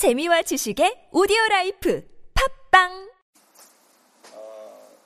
[0.00, 2.00] 재미와 지식의 오디오 라이프
[2.32, 3.10] 팟빵
[4.32, 4.96] 어,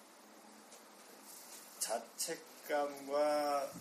[1.81, 3.72] 자책감과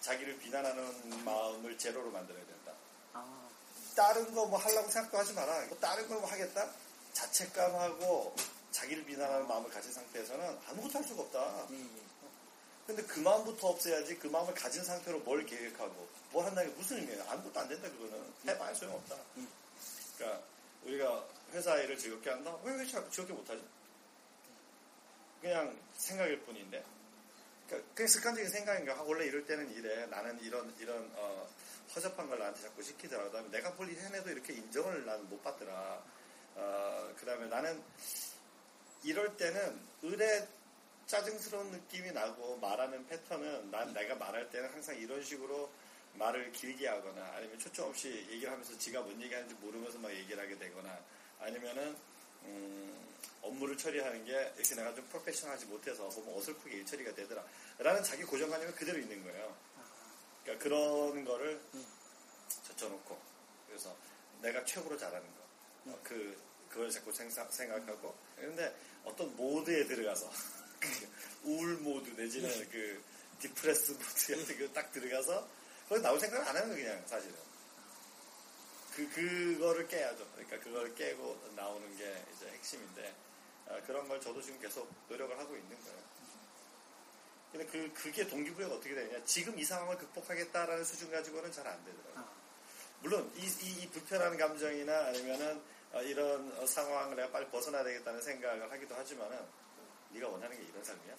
[0.00, 2.72] 자기를 비난하는 마음을 제로로 만들어야 된다.
[3.12, 3.50] 아,
[3.94, 5.66] 다른 거 뭐 하려고 생각도 하지 마라.
[5.66, 6.66] 뭐 다른 걸 뭐 하겠다?
[7.12, 8.34] 자책감하고
[8.70, 11.66] 자기를 비난하는 마음을 가진 상태에서는 아무것도 할 수가 없다.
[11.72, 11.86] 예, 예.
[12.86, 17.24] 근데 그 마음부터 없애야지 그 마음을 가진 상태로 뭘 계획하고 뭘 한다는 게 무슨 의미예요?
[17.28, 18.32] 아무것도 안 된다 그거는.
[18.48, 19.16] 해봐야 소용없다.
[19.36, 19.46] 음.
[20.16, 20.40] 그러니까
[20.84, 22.56] 우리가 회사 일을 즐겁게 한다?
[22.64, 23.62] 왜, 왜 잘- 즐겁게 못하지?
[25.40, 26.84] 그냥 생각일 뿐인데.
[27.66, 28.94] 그러니까 그냥 습관적인 생각인가?
[28.94, 30.06] 아, 원래 이럴 때는 이래.
[30.06, 31.48] 나는 이런 이런 어,
[31.94, 33.24] 허접한 걸 나한테 자꾸 시키더라.
[33.24, 36.02] 그 다음에 내가 뭘 해내도 이렇게 인정을 나는 못 받더라.
[36.54, 37.82] 어, 그 다음에 나는
[39.04, 40.46] 이럴 때는 의뢰
[41.06, 45.70] 짜증스러운 느낌이 나고 말하는 패턴은 난 내가 말할 때는 항상 이런 식으로
[46.14, 50.56] 말을 길게 하거나 아니면 초점 없이 얘기를 하면서 지가 뭔 얘기하는지 모르면서 막 얘기를 하게
[50.58, 50.98] 되거나
[51.40, 51.96] 아니면은
[52.44, 57.44] 음, 업무를 처리하는 게 이렇게 내가 좀 프로페셔널하지 못해서 보면 어설프게 일 처리가 되더라.
[57.78, 59.56] 라는 자기 고정관념이 그대로 있는 거예요.
[60.42, 61.60] 그러니까 그런 거를
[62.68, 63.20] 젖혀놓고
[63.68, 63.96] 그래서
[64.40, 65.42] 내가 최고로 잘하는 거.
[65.92, 68.14] 어, 그, 그걸 자꾸 생사- 생각하고.
[68.36, 70.30] 그런데 어떤 모드에 들어가서
[70.80, 70.88] 그
[71.44, 73.02] 우울 모드 내지는 그
[73.40, 74.04] depress 모드
[74.36, 75.48] 같은 거 딱 들어가서
[75.88, 77.34] 거기 나올 생각을 안 하는 거 그냥 사실은
[78.94, 83.14] 그 그거를 깨야죠 그러니까 그걸 깨고 나오는 게 이제 핵심인데
[83.68, 85.98] 아, 그런 걸 저도 지금 계속 노력을 하고 있는 거예요.
[87.52, 92.14] 근데 그 그게 동기부여가 어떻게 되냐 지금 이 상황을 극복하겠다라는 수준 가지고는 잘 안 되더라고요.
[92.16, 92.32] 아,
[93.00, 98.22] 물론 이, 이- 이 불편한 감정이나 아니면은 어, 이런 어, 상황을 내가 빨리 벗어나야 되겠다는
[98.22, 99.38] 생각을 하기도 하지만은
[100.10, 101.14] 네가 원하는 게 이런 삶이야?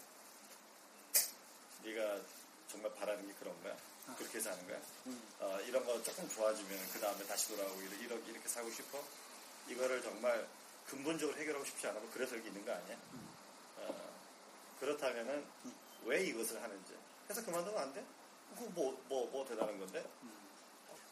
[1.83, 2.22] 네가
[2.67, 3.75] 정말 바라는 게 그런 거야?
[4.18, 4.80] 그렇게 사는 거야?
[5.08, 5.22] 음.
[5.40, 9.04] 어, 이런 거 조금 좋아지면 그 다음에 다시 돌아오고 이렇게, 이렇게, 살고 싶어?
[9.68, 10.48] 이거를 정말
[10.88, 12.98] 근본적으로 해결하고 싶지 않으면 그래서 여기 있는 거 아니야?
[13.78, 14.20] 어,
[14.80, 15.45] 그렇다면은
[16.04, 16.95] 왜 이것을 하는지
[17.30, 18.05] 해서 그만두면 안 돼?
[18.55, 20.06] 그거 뭐, 뭐, 뭐 대단한 건데?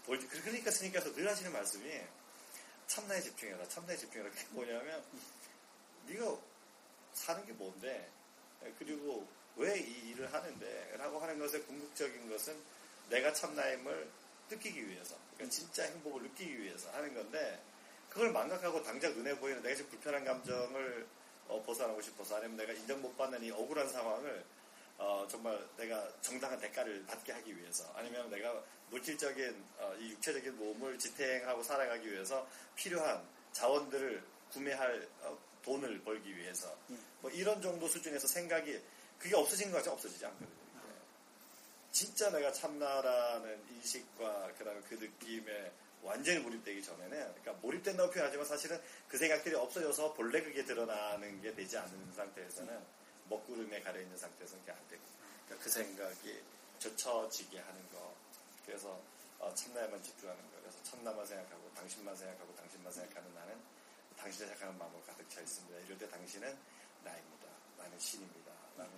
[0.05, 2.01] 볼- 그- 그러니까 스님께서 늘 하시는 말씀이
[2.87, 4.29] 참나에 집중해라, 참나에 집중해라.
[4.31, 5.01] 그게 뭐냐면
[6.07, 6.37] 네가
[7.13, 8.11] 사는 게 뭔데?
[8.77, 10.95] 그리고 왜 이 일을 하는데?
[10.97, 12.61] 라고 하는 것의 궁극적인 것은
[13.11, 14.09] 내가 참나임을
[14.49, 17.61] 느끼기 위해서, 그러니까 진짜 행복을 느끼기 위해서 하는 건데
[18.09, 21.07] 그걸 망각하고 당장 눈에 보이는 내가 지금 불편한 감정을
[21.47, 24.43] 어, 벗어나고 싶어서 아니면 내가 인정 못 받는 이 억울한 상황을
[24.97, 30.97] 어, 정말 내가 정당한 대가를 받게 하기 위해서 아니면 내가 물질적인 어, 이 육체적인 몸을
[30.99, 36.75] 지탱하고 살아가기 위해서 필요한 자원들을 구매할 어, 돈을 벌기 위해서.
[37.21, 38.81] 뭐 이런 정도 수준에서 생각이
[39.19, 40.60] 그게 없어진 거 같지 없어지지 않거든요.
[41.91, 41.97] 네.
[41.97, 45.71] 진짜 내가 참나라는 인식과 그다음에 그 느낌에
[46.03, 51.77] 완전히 몰입되기 전에는 그러니까 몰입된다고 표현하지만 사실은 그 생각들이 없어져서 본래 그게 드러나는 게 되지
[51.77, 52.81] 않는 상태에서는
[53.29, 55.03] 먹구름에 가려 있는 상태에서는 그게 안 되고
[55.45, 56.41] 그러니까 그 생각이
[56.79, 58.15] 젖혀지게 하는 거.
[58.65, 58.99] 그래서
[59.39, 60.59] 어, 참나에만 집중하는 거.
[60.61, 63.55] 그래서 참나만 생각하고 당신만 생각하고 당신만 생각하는 나는
[64.17, 65.79] 당신을 생각하는 마음으로 가득 차 있습니다.
[65.79, 66.57] 이럴 때 당신은
[67.03, 67.47] 나입니다.
[67.77, 68.51] 나는 신입니다.
[68.77, 68.91] 나는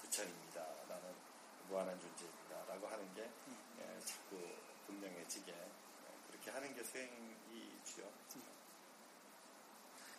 [0.00, 0.66] 부처입니다.
[0.88, 1.29] 나는
[1.70, 4.38] 무한한 존재입니다 라고 하는 게 예, 자꾸
[4.86, 8.10] 분명해지게 예, 그렇게 하는 게 수행이지요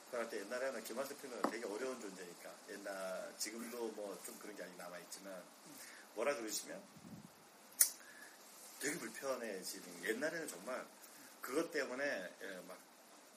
[0.09, 4.97] 그럴 때 옛날에는 피는 되게 어려운 존재니까 옛날 지금도 뭐 좀 그런 게 아직 남아
[4.99, 5.43] 있지만
[6.15, 6.81] 뭐라 그러시면
[8.79, 10.85] 되게 불편해지는 옛날에는 정말
[11.41, 12.77] 그것 때문에 예, 막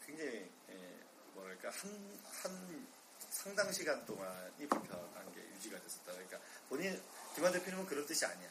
[0.06, 1.00] 굉장히 예,
[1.34, 2.86] 뭐랄까 한, 한
[3.31, 6.12] 상당 시간 동안이 불편한 게 유지가 됐었다.
[6.12, 6.38] 그러니까
[6.69, 7.00] 본인
[7.34, 8.48] 김한 대표님은 그런 뜻이 아니야.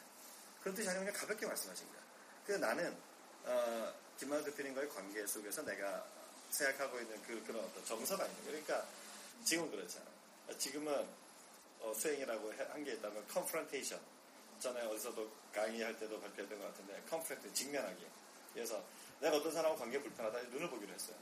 [0.60, 2.00] 그런 뜻이 아니면 그냥 가볍게 말씀하신 거야.
[2.46, 2.96] 그래서 나는
[3.44, 6.06] 어, 김한 대표님과의 관계 속에서 내가
[6.50, 8.50] 생각하고 있는 그, 그런 어떤 정서가 있는 거야.
[8.50, 8.86] 그러니까
[9.44, 10.06] 지금은 그렇잖아.
[10.58, 11.06] 지금은
[11.80, 14.02] 어, 수행이라고 한 게 있다면 confrontation.
[14.60, 18.06] 전에 어디서도 강의할 때도 발표했던 것 같은데 confront, 직면하기.
[18.54, 18.82] 그래서
[19.20, 21.16] 내가 어떤 사람하고 관계 불편하다 눈을 보기로 했어요.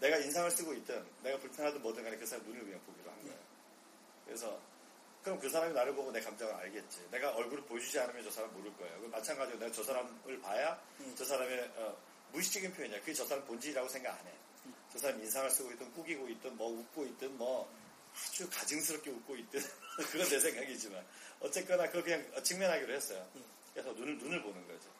[0.00, 3.38] 내가 인상을 쓰고 있든 내가 불편하든 뭐든 간에 그 사람 눈을 그냥 보기로 한 거예요.
[4.24, 4.60] 그래서
[5.22, 7.06] 그럼 그 사람이 나를 보고 내 감정을 알겠지.
[7.10, 9.08] 내가 얼굴을 보여주지 않으면 저 사람 모를 거예요.
[9.08, 10.80] 마찬가지로 내가 저 사람을 봐야
[11.16, 11.96] 저 사람의 어,
[12.32, 13.00] 무의식적인 표현이야.
[13.00, 14.32] 그게 저 사람 본질이라고 생각 안 해.
[14.92, 17.72] 저 사람 인상을 쓰고 있든 꾸기고 있든 뭐 웃고 있든 뭐
[18.14, 19.60] 아주 가증스럽게 웃고 있든
[20.10, 21.04] 그건 내 생각이지만
[21.40, 23.26] 어쨌거나 그걸 그냥 직면하기로 했어요.
[23.72, 24.90] 그래서 눈을 눈을 보는 거죠.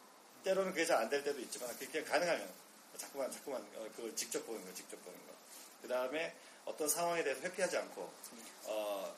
[0.45, 2.49] 때로는 그게 잘 안 될 때도 있지만 그게 가능하면
[2.97, 5.33] 자꾸만 자꾸만 어, 그걸 직접 보는 거, 직접 보는 거.
[5.83, 6.35] 그 다음에
[6.65, 8.13] 어떤 상황에 대해서 회피하지 않고
[8.65, 9.17] 어,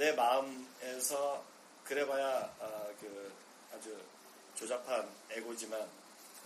[0.00, 1.44] 내 마음에서
[1.84, 3.30] 그래봐야 어, 그
[3.74, 3.94] 아주
[4.54, 5.86] 조잡한 에고지만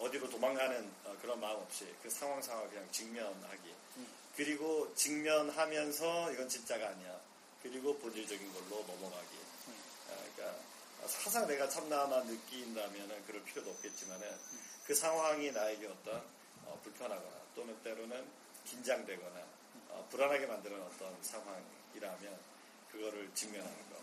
[0.01, 3.75] 어디로 도망가는 어, 그런 마음 없이 그 상황 상황 그냥 직면하기.
[3.99, 4.09] 음.
[4.35, 7.21] 그리고 직면하면서 이건 진짜가 아니야.
[7.63, 9.37] 그리고 본질적인 걸로 넘어가기.
[10.09, 10.59] 어, 그러니까
[11.23, 14.37] 항상 내가 참나만 느낀다면은 그럴 필요도 없겠지만은
[14.85, 16.17] 그 상황이 나에게 어떤
[16.65, 18.27] 어, 불편하거나 또는 때로는
[18.65, 19.47] 긴장되거나
[19.91, 22.54] 어, 불안하게 만드는 어떤 상황이라면
[22.95, 23.97] 그거를 직면하는 거,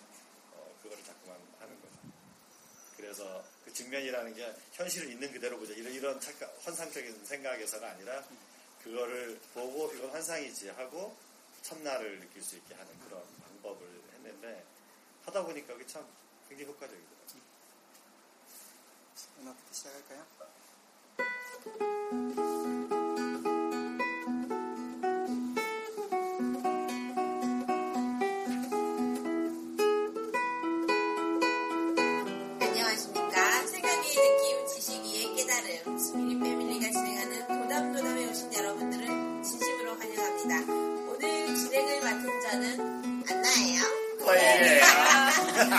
[0.53, 1.97] 어, 그거를 자꾸만 하는 거죠.
[2.97, 8.23] 그래서 그 직면이라는 게 현실을 있는 그대로 보자 이런 이런 착각, 환상적인 생각에서가 아니라
[8.83, 11.15] 그거를 보고 이건 환상이지 하고
[11.61, 14.65] 첫날을 느낄 수 있게 하는 그런 방법을 했는데
[15.25, 16.05] 하다 보니까 그게 참
[16.49, 17.21] 굉장히 효과적이더라고요.
[19.39, 20.25] 음악부터 시작할까요?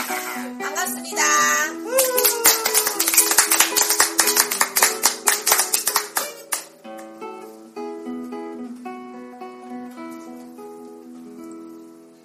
[0.09, 1.23] 반갑습니다.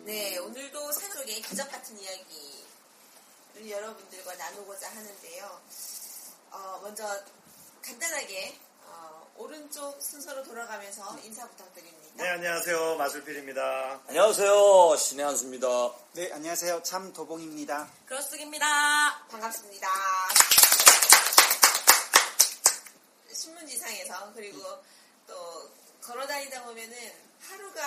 [0.05, 5.61] 네, 오늘도 산 속의 기적 같은 이야기를 여러분들과 나누고자 하는데요.
[6.51, 7.03] 어, 먼저
[7.83, 12.23] 간단하게 어, 오른쪽 순서로 돌아가면서 인사 부탁드립니다.
[12.23, 14.01] 네 안녕하세요 마술필입니다.
[14.07, 14.95] 안녕하세요.
[14.97, 15.67] 신의 한수입니다.
[16.13, 16.81] 네, 안녕하세요.
[16.83, 17.87] 참도봉입니다.
[18.05, 19.27] 그렇습니다.
[19.29, 19.87] 반갑습니다.
[23.33, 24.59] 신문지상에서 그리고
[25.27, 25.69] 또
[26.01, 26.97] 걸어다니다 보면은
[27.41, 27.81] 하루가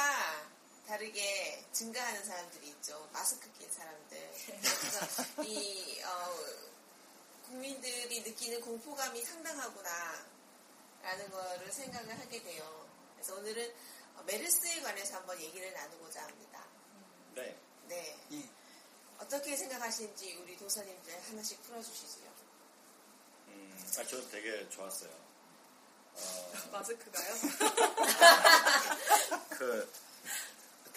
[0.86, 3.08] 다르게 증가하는 사람들이 있죠.
[3.10, 4.30] 마스크 낀 사람들.
[4.60, 6.36] 그래서 이 어,
[7.46, 10.26] 국민들이 느끼는 공포감이 상당하구나
[11.02, 12.86] 라는 거를 생각을 하게 돼요.
[13.14, 13.74] 그래서 오늘은
[14.16, 16.66] 어, 메르스에 관해서 한번 얘기를 나누고자 합니다.
[17.34, 18.18] 네 네.
[18.32, 18.48] 예.
[19.18, 22.20] 어떻게 생각하시는지 우리 도사님들 하나씩 풀어주시죠.
[23.48, 25.10] 음, 아, 저도 되게 좋았어요.
[26.12, 27.34] 어, 마스크가요?
[29.56, 30.09] 그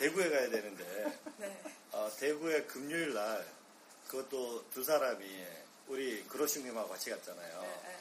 [0.04, 1.62] 대구에 가야 되는데 네.
[1.94, 3.46] 어, 대구에 금요일 날
[4.10, 5.46] 그것도 두 사람이
[5.88, 7.62] 우리 그로싱님하고 같이 갔잖아요.
[7.62, 7.98] 네,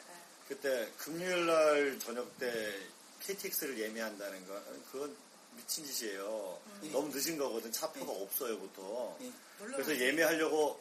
[0.49, 2.75] 그때 금요일 날 저녁 때
[3.20, 5.16] KTX를 예매한다는 건 그건
[5.52, 6.60] 미친 짓이에요.
[6.90, 7.70] 너무 늦은 거거든.
[7.70, 9.16] 차표가 없어요 보통.
[9.20, 9.31] 예.
[9.58, 10.81] 그래서 예매하려고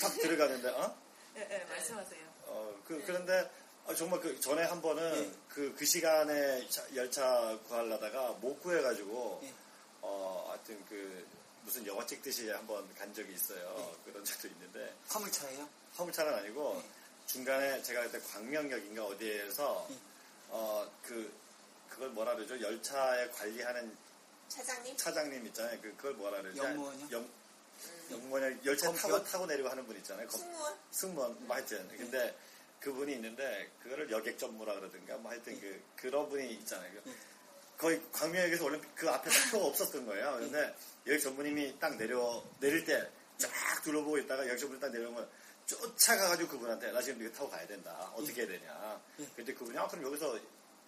[0.00, 0.96] 딱 들어가는데 어?
[1.34, 2.20] 네, 네, 말씀하세요.
[2.46, 3.50] 어, 그, 그런데
[3.86, 5.30] 어, 정말 그 전에 한 번은 예.
[5.48, 9.63] 그, 그 시간에 차- 열차 구하려다가 못 구해가지고 예.
[10.06, 11.26] 어, 하여튼 그
[11.62, 13.96] 무슨 영화 찍듯이 한번 간 적이 있어요.
[14.04, 15.66] 그런 적도 있는데 화물차예요?
[15.94, 16.88] 화물차는 아니고 예.
[17.26, 19.96] 중간에 제가 그때 광명역인가 어디에서 예.
[20.50, 21.32] 어, 그
[21.88, 22.60] 그걸 뭐라 그러죠?
[22.60, 23.96] 열차에 관리하는
[24.48, 24.96] 차장님?
[24.96, 25.80] 차장님 있잖아요.
[25.80, 26.62] 그, 그걸 뭐라 그러죠?
[26.64, 27.08] 영무원이요?
[27.12, 27.28] 영,
[28.10, 29.24] 영무원 열차 타고 검편?
[29.24, 30.26] 타고 내리고 하는 분 있잖아요.
[30.28, 30.78] 검- 승무원?
[30.90, 31.88] 승무원, 뭐 하여튼.
[31.96, 32.36] 근데
[32.80, 36.92] 그분이 있는데, 그거를 여객 전무라 그러든가, 뭐 하여튼 그, 그런 분이 있잖아요.
[37.04, 37.14] 그 예.
[37.78, 40.36] 거의 광명역에서 원래 그 앞에 딱 표가 없었던 거예요.
[40.40, 40.74] 근데
[41.06, 45.28] 여객 전무님이 딱 내려, 내릴 때 쫙 둘러보고 있다가 여객 전무님 딱 내려오면
[45.66, 48.12] 쫓아가가지고 그분한테 나 지금 이거 타고 가야 된다.
[48.14, 49.00] 어떻게 해야 되냐.
[49.20, 49.26] 예.
[49.34, 50.38] 근데 그분이 아, 그럼 여기서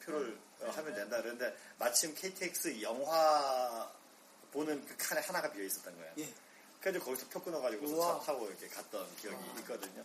[0.04, 1.20] 표를 어, 하면 된다.
[1.22, 3.90] 그런데 마침 KTX 영화
[4.52, 6.12] 보는 그 칸에 하나가 비어 있었던 거예요.
[6.18, 6.32] 예.
[6.80, 8.20] 그래서 거기서 표 끊어가지고 우와.
[8.20, 10.04] 차 타고 이렇게 갔던 기억이 있거든요.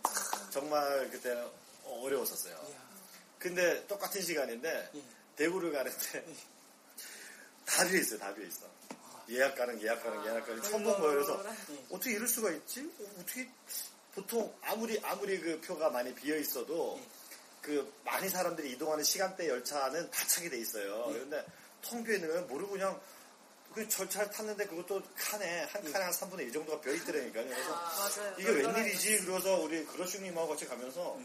[0.50, 1.48] 정말 그때는
[1.84, 2.66] 어려웠었어요.
[2.68, 2.90] 이야.
[3.38, 5.02] 근데 똑같은 시간인데 예.
[5.36, 6.24] 대구를 가는데
[7.72, 8.18] 다 비어 있어요.
[8.18, 8.66] 다 비어 있어.
[9.30, 10.62] 예약 가능, 예약 가능, 예약 가능.
[10.62, 11.14] 처음 본 거예요.
[11.14, 11.84] 그래서 예.
[11.90, 12.80] 어떻게 이럴 수가 있지?
[13.00, 13.48] 어, 어떻게
[14.14, 17.08] 보통 아무리 아무리 그 표가 많이 비어 있어도 예.
[17.62, 21.06] 그 많이 사람들이 이동하는 시간대 열차는 다 차게 돼 있어요.
[21.08, 21.12] 예.
[21.14, 21.46] 그런데
[21.80, 22.42] 텅 비어 있는 거예요.
[22.44, 23.00] 모르고 그냥
[23.72, 27.48] 그 열차를 탔는데 그것도 칸에 한 칸에 한 3분의 1 정도가 비어 있더라니까요.
[27.48, 28.34] 그래서 맞아요.
[28.38, 29.24] 이게 웬일이지?
[29.24, 31.24] 그래서 우리 그러슈님하고 같이 가면서 야,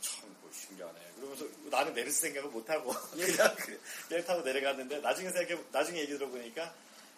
[0.00, 0.98] 참 뭐, 신기하네.
[1.16, 6.74] 그러면서 나는 메르스 생각을 못하고 그냥 그길 타고 내려갔는데 나중에 생각해 나중에 얘기 들어보니까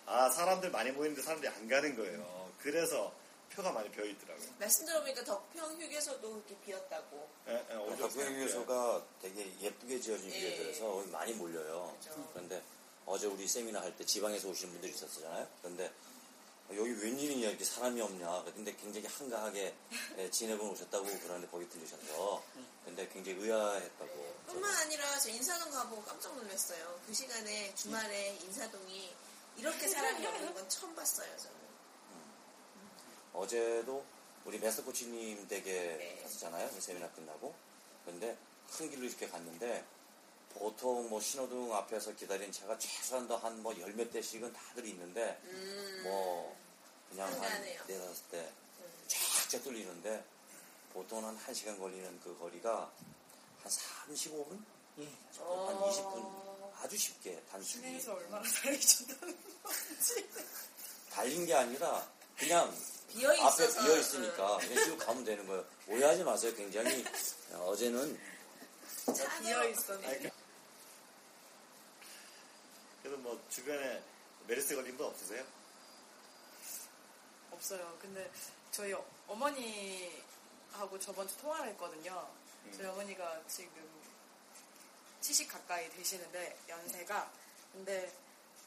[0.07, 2.53] 아 사람들 많이 모이는데 사람들이 안 가는 거예요.
[2.61, 3.13] 그래서
[3.55, 4.49] 표가 많이 비어 있더라고요.
[4.59, 7.29] 말씀 들어보니까 덕평 휴게소도 그렇게 비었다고.
[7.49, 10.73] 예, 예, 어제 덕분유소가 되게 예쁘게 지어진 예.
[10.81, 11.97] 거기 많이 몰려요.
[12.01, 12.29] 그죠.
[12.33, 12.63] 그런데
[13.07, 15.47] 어제 우리 세미나 할 때 지방에서 오시는 분들이 있었잖아요.
[15.63, 15.91] 그런데
[16.75, 18.45] 여기 웬일이냐 이렇게 사람이 없냐.
[18.55, 19.75] 근데 굉장히 한가하게
[20.19, 22.34] 예, 지내고 오셨다고 그러는데 거기 들으셔서 근데
[23.25, 24.35] 굉장히 의아했다고.
[24.47, 27.01] 뿐만 아니라 저 인사동 가보고 깜짝 놀랐어요.
[27.07, 29.15] 그 시간에 주말에 인사동이
[29.57, 31.57] 이렇게 사람이 없는 건 처음 봤어요, 저는.
[33.33, 34.05] 어제도
[34.45, 35.63] 우리 메스터 코치님 댁에
[35.97, 36.21] 네.
[36.23, 36.69] 갔었잖아요.
[36.71, 37.55] 그 세미나 끝나고.
[38.05, 38.37] 근데
[38.77, 39.85] 큰 길로 이렇게 갔는데
[40.53, 46.01] 보통 뭐 신호등 앞에서 기다린 차가 최소한도 한뭐 열 몇 대씩은 다들 있는데 음.
[46.05, 46.57] 뭐
[47.09, 47.83] 그냥 한 한가하네요.
[47.89, 49.05] 네다섯 대 음.
[49.09, 50.23] 쫙쫙 뚫리는데
[50.93, 52.93] 보통 한 1시간 걸리는 그 거리가
[53.65, 53.73] 한
[54.15, 54.63] 35분?
[54.99, 55.05] 예.
[55.05, 55.91] 한 어.
[55.91, 60.31] 20분 아주 쉽게 단순히 시내에서 얼마나 달리셨다는 건지.
[61.11, 62.07] 달린 게 아니라
[62.37, 62.73] 그냥
[63.09, 65.65] 비어 앞에 있어서 비어 있으니까 그냥 쭉 가면 되는 거예요.
[65.89, 66.55] 오해하지 마세요.
[66.55, 67.05] 굉장히
[67.53, 68.21] 어, 어제는
[69.43, 70.31] 비어 있었는데.
[73.03, 74.03] 그래서 뭐 주변에
[74.47, 75.45] 메르스 걸린 분 없으세요?
[77.53, 77.97] 없어요.
[78.01, 78.31] 근데
[78.73, 82.29] 저희 어- 어머니하고 저번 주 통화를 했거든요.
[82.73, 83.89] 저희 어머니가 지금
[85.21, 87.31] 70 가까이 되시는데 연세가
[87.73, 88.13] 근데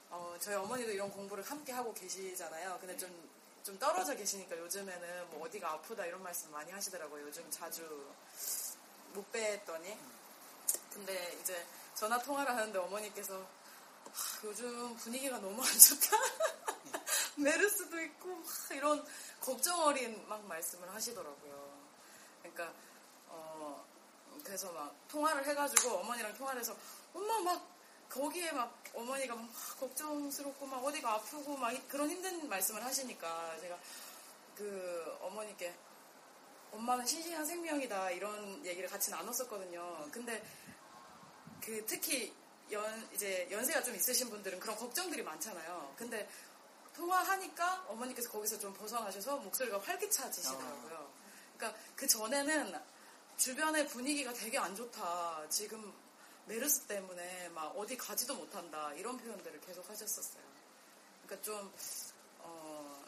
[0.10, 2.78] 어, 저희 어머니도 이런 공부를 함께 하고 계시잖아요.
[2.80, 3.30] 근데 좀,
[3.64, 7.26] 좀 떨어져 계시니까 요즘에는 뭐 어디가 아프다 이런 말씀 많이 하시더라고요.
[7.28, 7.84] 요즘 자주
[9.14, 9.98] 못 뵀더니.
[10.94, 16.18] 근데 이제 전화 통화를 하는데 어머니께서 하, 요즘 분위기가 너무 안 좋다.
[17.38, 19.06] 메르스도 있고 막 이런
[19.40, 21.78] 걱정 어린 막 말씀을 하시더라고요.
[22.42, 22.74] 그러니까
[23.28, 23.86] 어
[24.44, 26.76] 그래서 막 통화를 해가지고 어머니랑 통화를 해서
[27.14, 27.78] 엄마 막
[28.10, 33.78] 거기에 막 어머니가 막 걱정스럽고 막 어디가 아프고 막 그런 힘든 말씀을 하시니까 제가
[34.56, 35.76] 그 어머니께
[36.72, 40.10] 엄마는 신신한 생명이다 이런 얘기를 같이 나눴었거든요.
[40.12, 40.44] 근데
[41.62, 42.34] 그 특히
[42.72, 45.94] 연 이제 연세가 좀 있으신 분들은 그런 걱정들이 많잖아요.
[45.98, 46.30] 근데
[46.94, 51.12] 통화하니까 어머니께서 거기서 좀 벗어나셔서 목소리가 활기차지시더라고요.
[51.56, 52.80] 그러니까 그 전에는
[53.38, 55.48] 주변의 분위기가 되게 안 좋다.
[55.50, 55.94] 지금
[56.46, 58.92] 메르스 때문에 막 어디 가지도 못한다.
[58.94, 60.44] 이런 표현들을 계속 하셨었어요.
[61.26, 61.74] 그러니까 좀,
[62.40, 63.06] 어,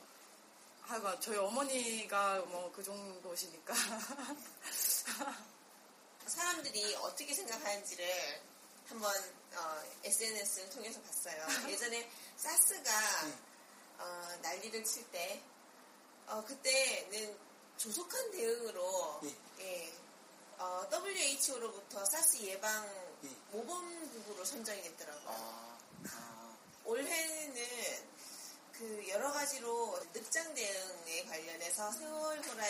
[0.84, 3.74] 하여간 저희 어머니가 뭐 그 정도시니까.
[6.28, 8.06] 사람들이 어떻게 생각하는지를
[8.88, 9.12] 한번
[9.56, 11.46] 어, SNS를 통해서 봤어요.
[11.70, 12.92] 예전에 사스가
[13.98, 15.42] 어, 난리를 칠 때,
[16.28, 17.38] 어, 그때는
[17.78, 19.22] 조속한 대응으로
[19.60, 19.92] 예,
[20.60, 22.86] 어, WHO로부터 사스 예방
[23.24, 23.30] 예.
[23.52, 25.30] 모범국으로 선정이 됐더라고요.
[25.30, 25.78] 아,
[26.12, 27.56] 아, 올해는
[28.74, 32.64] 그 여러 가지로 늑장 대응에 관련해서 세월호라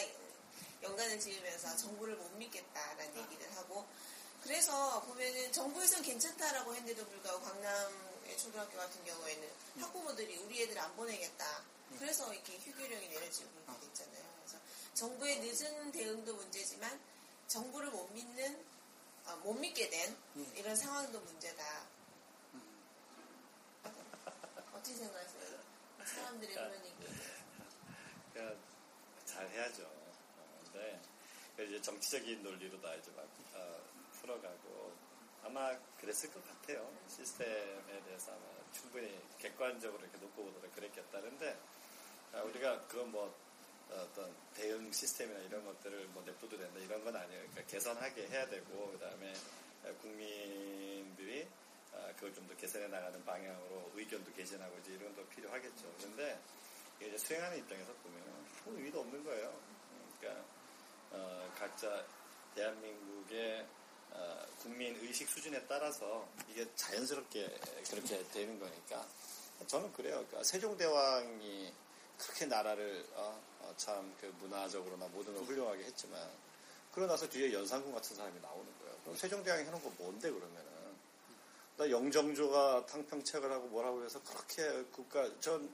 [0.83, 3.87] 연관을 지으면서 정부를 못 믿겠다라는 얘기를 하고
[4.43, 11.63] 그래서 보면은 정부에선 괜찮다라고 했는데도 불구하고 강남의 초등학교 같은 경우에는 학부모들이 우리 애들 안 보내겠다.
[11.97, 14.23] 그래서 이렇게 휴교령이 내려지고 그렇게 됐잖아요.
[14.37, 14.59] 그래서
[14.93, 16.99] 정부의 늦은 대응도 문제지만
[17.49, 18.63] 정부를 못 믿는
[19.25, 20.15] 아, 못 믿게 된
[20.55, 21.63] 이런 상황도 문제다.
[24.71, 25.59] 어떻게 생각하세요?
[26.05, 26.95] 사람들이 그런 얘기.
[28.33, 28.61] 그러니까
[29.25, 29.83] 잘 해야죠.
[29.83, 31.01] 어, 근데
[31.65, 33.81] 이제 정치적인 논리로 다 이제 막 어,
[34.13, 34.93] 풀어가고
[35.43, 36.87] 아마 그랬을 것 같아요.
[37.07, 41.59] 시스템에 대해서 아마 충분히 객관적으로 이렇게 놓고 보도록 그랬겠다는데
[42.33, 43.35] 아, 우리가 그건 뭐
[43.89, 47.41] 어, 어떤 대응 시스템이나 이런 것들을 뭐 냅둬도 된다 이런 건 아니에요.
[47.51, 49.33] 그러니까 개선하게 해야 되고 그다음에
[50.01, 51.47] 국민들이
[51.93, 55.93] 아, 그걸 좀 더 개선해 나가는 방향으로 의견도 개진하고 이제 이런 것도 필요하겠죠.
[55.97, 56.39] 그런데
[57.01, 58.21] 이제 수행하는 입장에서 보면
[58.65, 59.59] 아무 의미도 없는 거예요.
[60.19, 60.43] 그러니까
[61.11, 62.05] 어, 각자
[62.55, 63.65] 대한민국의
[64.11, 69.07] 어, 국민 의식 수준에 따라서 이게 자연스럽게 그렇게 되는 거니까
[69.67, 70.15] 저는 그래요.
[70.27, 71.73] 그러니까 세종대왕이
[72.19, 73.41] 그렇게 나라를 어,
[73.77, 76.19] 참그 문화적으로나 모든 걸 훌륭하게 했지만
[76.93, 78.95] 그러고 나서 뒤에 연산군 같은 사람이 나오는 거예요.
[79.03, 80.69] 그럼 세종대왕이 해놓은 거 뭔데 그러면은
[81.77, 85.69] 나 영정조가 탕평책을 하고 뭐라고 해서 그렇게 국가 전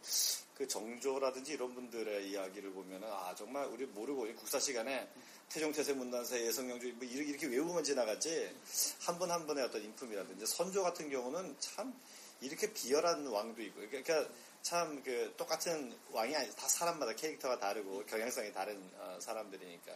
[0.55, 5.07] 그 정조라든지 이런 분들의 이야기를 보면은 아 정말 우리 모르고 국사 시간에
[5.49, 8.55] 태종태세 문단세 예성영조 뭐 이렇게, 이렇게 외우고만 지나갔지
[9.01, 11.93] 한 분 한 분의 어떤 인품이라든지 선조 같은 경우는 참
[12.39, 14.29] 이렇게 비열한 왕도 있고 그러니까
[14.65, 19.93] 참 그 똑같은 왕이 아니 다 사람마다 캐릭터가 다르고 경향성이 다른 어, 사람들이니까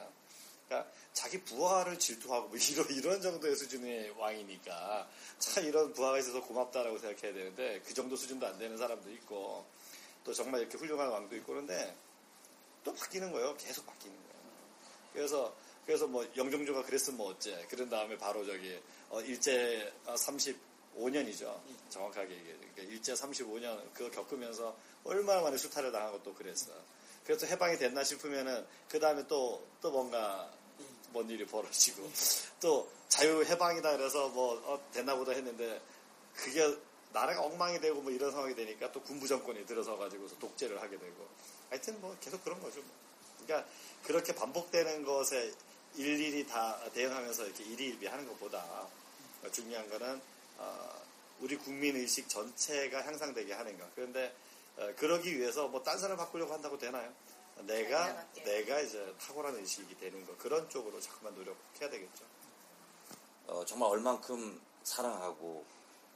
[0.68, 5.10] 그러니까 자기 부하를 질투하고 뭐 이런 이런 정도의 수준의 왕이니까
[5.40, 9.66] 참 이런 부하가 있어서 고맙다라고 생각해야 되는데 그 정도 수준도 안 되는 사람도 있고
[10.24, 11.96] 또 정말 이렇게 훌륭한 왕도 있고 그런데
[12.84, 13.58] 또 바뀌는 거예요.
[13.58, 14.40] 계속 바뀌는 거예요.
[15.14, 15.56] 그래서
[15.88, 19.92] 그래서 뭐 영종조가 그랬으면 뭐 어째 그런 다음에 바로 저기 어, 일제
[21.00, 21.60] 35년이죠.
[21.89, 22.58] 정확하게 얘기해요.
[22.60, 26.72] 그러니까 일제 35년 그거 겪으면서 얼마나 많이 수탈을 당하고 또 그랬어.
[27.25, 30.50] 그래서 해방이 됐나 싶으면은 그 다음에 또 또 뭔가
[31.12, 32.10] 뭔 일이 벌어지고
[32.62, 35.82] 또 자유 해방이다 그래서 뭐 어, 됐나 보다 했는데
[36.36, 36.77] 그게
[37.12, 41.27] 나라가 엉망이 되고 뭐 이런 상황이 되니까 또 군부 정권이 들어서 가지고서 독재를 하게 되고
[41.70, 42.82] 하여튼 뭐 계속 그런 거죠.
[42.82, 42.91] 뭐.
[43.46, 43.70] 그러니까
[44.03, 45.53] 그렇게 반복되는 것에
[45.96, 48.88] 일일이 다 대응하면서 이렇게 일희일비 하는 것보다
[49.51, 50.22] 중요한 거는
[50.60, 51.01] 어,
[51.39, 53.94] 우리 국민 의식 전체가 향상되게 하는 것.
[53.96, 54.36] 그런데
[54.78, 57.12] 어, 그러기 위해서 뭐 딴 사람 바꾸려고 한다고 되나요?
[57.66, 58.25] 내가.
[58.46, 62.25] 내가 이제 탁월한 의식이 되는 거 그런 쪽으로 자꾸만 노력해야 되겠죠.
[63.48, 65.66] 어, 정말 얼만큼 사랑하고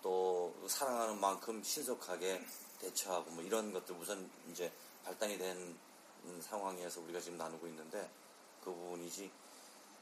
[0.01, 2.41] 또 사랑하는 만큼 신속하게
[2.79, 4.71] 대처하고 뭐 이런 것들 우선 이제
[5.05, 5.57] 발단이 된
[6.25, 8.09] 음, 상황에서 우리가 지금 나누고 있는데
[8.63, 9.29] 그 부분이지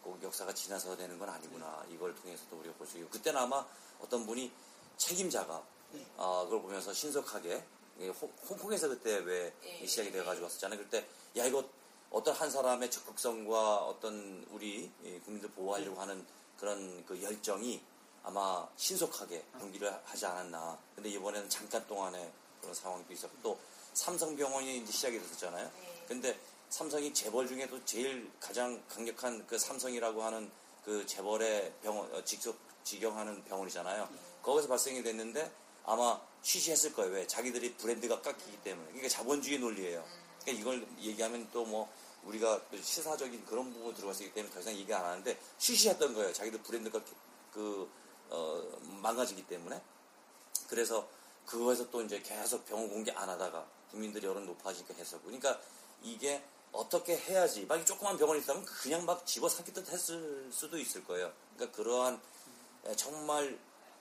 [0.03, 3.65] 꼭 역사가 지나서 되는 건 아니구나 이걸 통해서도 우리가 볼 수 있고 그때는 아마
[3.99, 4.51] 어떤 분이
[4.97, 5.63] 책임자가
[6.17, 7.63] 아, 그걸 보면서 신속하게
[7.99, 10.79] 이 홍- 홍콩에서 그때 왜 예, 이 시작이 예, 돼가지고 왔었잖아요.
[10.79, 11.05] 그때
[11.37, 11.63] 야 이거
[12.09, 16.25] 어떤 한 사람의 적극성과 어떤 우리 이 국민들 보호하려고 하는
[16.57, 17.81] 그런 그 열정이
[18.23, 20.77] 아마 신속하게 경기를 하지 않았나.
[20.95, 22.31] 근데 이번에는 잠깐 동안의
[22.61, 23.59] 그런 상황도 있었고 또
[23.93, 25.65] 삼성병원이 이제 시작이 됐었잖아요.
[25.81, 26.05] 네.
[26.07, 26.39] 근데
[26.71, 30.49] 삼성이 재벌 중에도 제일 가장 강력한 그 삼성이라고 하는
[30.85, 34.07] 그 재벌의 병원, 어, 직접 직영하는 병원이잖아요.
[34.41, 35.51] 거기서 발생이 됐는데
[35.83, 37.11] 아마 취시했을 거예요.
[37.11, 37.27] 왜?
[37.27, 38.87] 자기들이 브랜드가 깎이기 때문에.
[38.87, 40.03] 그러니까 자본주의 논리예요.
[40.41, 41.91] 그러니까 이걸 얘기하면 또 뭐
[42.23, 46.31] 우리가 또 시사적인 그런 부분 있기 때문에 더 이상 얘기 안 하는데 취시했던 거예요.
[46.31, 47.01] 자기들 브랜드가
[47.51, 47.89] 그,
[48.29, 48.63] 어,
[49.01, 49.81] 망가지기 때문에.
[50.69, 51.07] 그래서
[51.45, 55.23] 그거에서 또 이제 계속 병원 공개 안 하다가 국민들이 여론 높아지니까 했었고.
[55.23, 55.59] 그러니까
[56.01, 57.65] 이게 어떻게 해야지.
[57.65, 61.31] 만약 조그만 병원이 있다면 그냥 막 집어 삼키듯 했을 수도 있을 거예요.
[61.55, 62.21] 그러니까 그러한
[62.85, 63.57] 에, 정말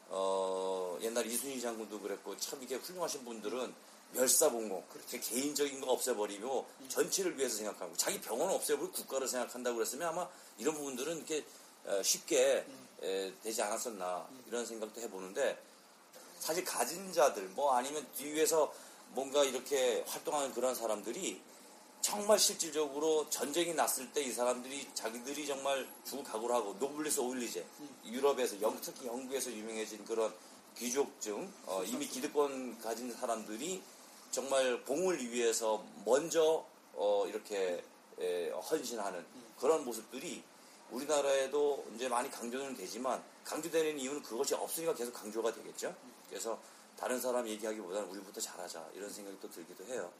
[0.08, 3.74] 어, 옛날 이순희 장군도 그랬고 참 이게 훌륭하신 분들은
[4.12, 10.28] 멸사봉공 그렇게 개인적인 거 없애버리고 전체를 위해서 생각하고 자기 병원을 없애버리고 국가를 생각한다고 그랬으면 아마
[10.58, 11.44] 이런 부분들은 이렇게
[11.84, 12.66] 어, 쉽게
[13.02, 15.60] 에, 되지 않았었나 이런 생각도 해보는데
[16.38, 18.72] 사실 가진 자들 뭐 아니면 뒤에서
[19.10, 21.40] 뭔가 이렇게 활동하는 그런 사람들이
[22.00, 27.64] 정말 실질적으로 전쟁이 났을 때 이 사람들이 자기들이 정말 죽을 각오를 하고 노블레스 오블리주
[28.06, 30.32] 유럽에서 영, 특히 영국에서 유명해진 그런
[30.76, 33.82] 귀족층 어, 이미 기득권 가진 사람들이
[34.30, 37.82] 정말 공을 위해서 먼저 어, 이렇게
[38.18, 39.24] 에, 헌신하는
[39.58, 40.42] 그런 모습들이
[40.90, 45.94] 우리나라에도 이제 많이 강조는 되지만 강조되는 이유는 그것이 없으니까 계속 강조가 되겠죠.
[46.28, 46.58] 그래서
[46.96, 50.10] 다른 사람 얘기하기보다는 우리부터 잘하자 이런 생각이 또 들기도 해요.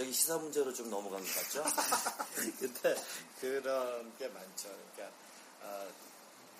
[0.00, 1.62] 갑자기 시사 문제로 좀 넘어간 것 같죠?
[2.58, 3.04] 근데
[3.38, 4.68] 그런 게 많죠.
[4.94, 5.14] 그러니까
[5.60, 5.86] 어,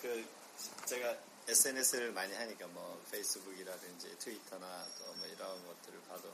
[0.02, 0.26] 그
[0.84, 1.16] 제가
[1.48, 6.28] SNS를 많이 하니까 뭐 페이스북이라든지 트위터나 또 뭐 이런 것들을 봐도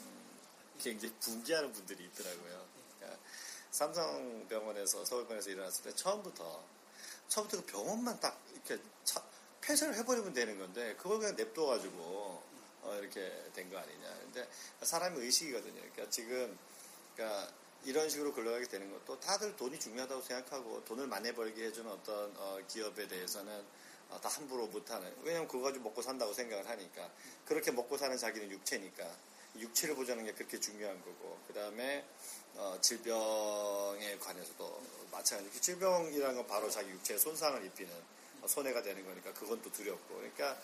[0.00, 0.38] 음,
[0.80, 2.66] 굉장히 분개하는 분들이 있더라고요.
[2.98, 3.20] 그러니까
[3.70, 6.64] 삼성병원에서 서울병원에서 일어났을 때 처음부터
[7.28, 9.22] 처음부터 그 병원만 딱 이렇게 차-
[9.60, 12.44] 폐쇄를 해버리면 되는 건데 그걸 그냥 냅둬가지고 어,
[12.94, 13.20] 이렇게
[13.54, 14.08] 된 거 아니냐.
[14.20, 14.48] 근데
[14.82, 15.74] 사람의 의식이거든요.
[15.74, 16.56] 그러니까 지금
[17.14, 17.50] 그러니까
[17.84, 22.58] 이런 식으로 굴러가게 되는 것도 다들 돈이 중요하다고 생각하고 돈을 많이 벌게 해주는 어떤 어,
[22.68, 23.64] 기업에 대해서는
[24.10, 25.12] 어, 다 함부로 못하는.
[25.22, 27.10] 왜냐면 그거 가지고 먹고 산다고 생각을 하니까.
[27.44, 29.08] 그렇게 먹고 사는 자기는 육체니까.
[29.58, 31.38] 육체를 보자는 게 그렇게 중요한 거고.
[31.46, 32.04] 그 다음에
[32.54, 39.32] 어, 질병에 관해서도 마찬가지로 질병이라는 건 바로 자기 육체에 손상을 입히는 어, 손해가 되는 거니까
[39.34, 40.56] 그건 또 두렵고 그러니까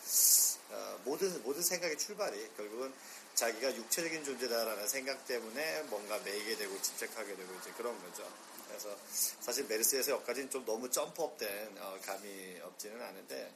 [0.70, 2.92] 어, 모든 모든 생각의 출발이 결국은
[3.34, 8.30] 자기가 육체적인 존재다라는 생각 때문에 뭔가 매이게 되고 집착하게 되고 이제 그런 거죠.
[8.68, 8.96] 그래서
[9.40, 13.52] 사실 메르스에서 여기까지는 좀 너무 점프업된 어, 감이 없지는 않은데,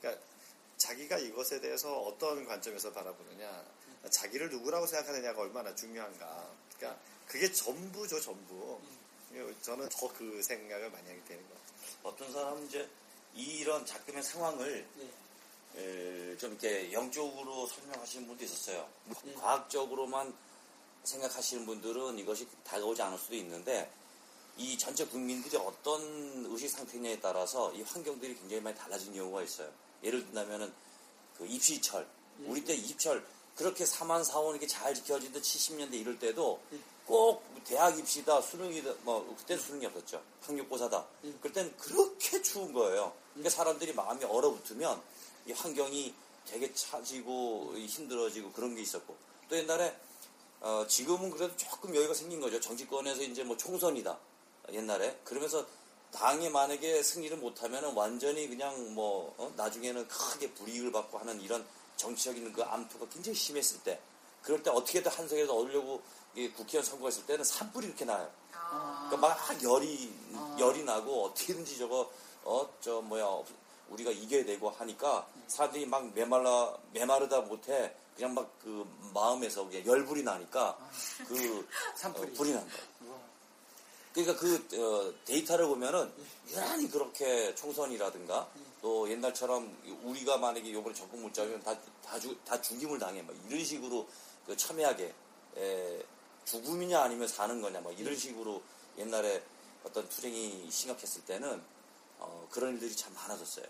[0.00, 0.22] 그러니까
[0.76, 3.64] 자기가 이것에 대해서 어떤 관점에서 바라보느냐,
[4.10, 6.50] 자기를 누구라고 생각하느냐가 얼마나 중요한가.
[6.76, 8.80] 그러니까 그게 전부죠, 전부.
[9.62, 11.98] 저는 더 그 생각을 많이 하게 되는 것 같아요.
[12.04, 12.88] 어떤 사람은 이제
[13.34, 14.86] 이런 작금의 상황을
[15.76, 18.88] 에, 좀 이렇게 영적으로 설명하시는 분도 있었어요.
[19.38, 20.32] 과학적으로만
[21.02, 23.90] 생각하시는 분들은 이것이 다가오지 않을 수도 있는데
[24.56, 26.00] 이 전체 국민들이 어떤
[26.46, 29.68] 의식 상태냐에 따라서 이 환경들이 굉장히 많이 달라진 경우가 있어요.
[30.02, 30.72] 예를 든다면은
[31.36, 32.06] 그 입시철,
[32.44, 33.24] 우리 때 입시철
[33.56, 36.60] 그렇게 4만 4원 이렇게 잘 지켜지던 70년대 이럴 때도
[37.06, 40.22] 꼭 대학 입시다, 수능이다, 뭐 그때 수능이 없었죠.
[40.42, 41.04] 학력고사다.
[41.40, 43.12] 그럴 땐 그렇게 추운 거예요.
[43.34, 45.02] 그러니까 사람들이 마음이 얼어붙으면
[45.46, 46.14] 이 환경이
[46.46, 49.16] 되게 차지고 힘들어지고 그런 게 있었고
[49.48, 49.94] 또 옛날에
[50.60, 52.58] 어, 지금은 그래도 조금 여유가 생긴 거죠.
[52.58, 54.16] 정치권에서 이제 뭐 총선이다.
[54.72, 55.18] 옛날에.
[55.22, 55.66] 그러면서
[56.10, 61.66] 당이 만약에 승리를 못하면 완전히 그냥 뭐, 어, 나중에는 크게 불이익을 받고 하는 이런
[61.96, 64.00] 정치적인 그 암투가 굉장히 심했을 때.
[64.42, 66.02] 그럴 때 어떻게든 한석에서 얻으려고
[66.34, 68.30] 이 국회의원 선거했을 때는 산불이 이렇게 나요.
[68.50, 70.12] 그러니까 막 열이,
[70.58, 72.10] 열이 나고 어떻게든지 저거,
[72.44, 73.42] 어, 저 뭐야,
[73.90, 80.22] 우리가 이겨야 되고 하니까 사람들이 막 메말라, 메마르다 못해 그냥 막 그 마음에서 그냥 열불이
[80.22, 80.78] 나니까
[81.28, 82.30] 그 산불이.
[82.30, 82.74] 어, 불이 난다.
[84.14, 86.10] 그러니까 그 어, 데이터를 보면은
[86.48, 88.48] 유난히 그렇게 총선이라든가
[88.80, 93.64] 또 옛날처럼 우리가 만약에 요번에 적금 물자면 다, 다, 주, 다 죽임을 당해 막 이런
[93.64, 94.06] 식으로
[94.46, 95.12] 그 첨예하게
[95.56, 96.02] 에,
[96.44, 98.62] 죽음이냐 아니면 사는 거냐 막 이런 식으로
[98.98, 99.42] 옛날에
[99.84, 101.60] 어떤 투쟁이 심각했을 때는
[102.18, 103.66] 어, 그런 일들이 참 많아졌어요.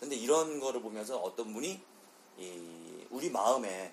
[0.00, 1.80] 근데 이런 거를 보면서 어떤 분이
[2.38, 3.92] 이 우리 마음에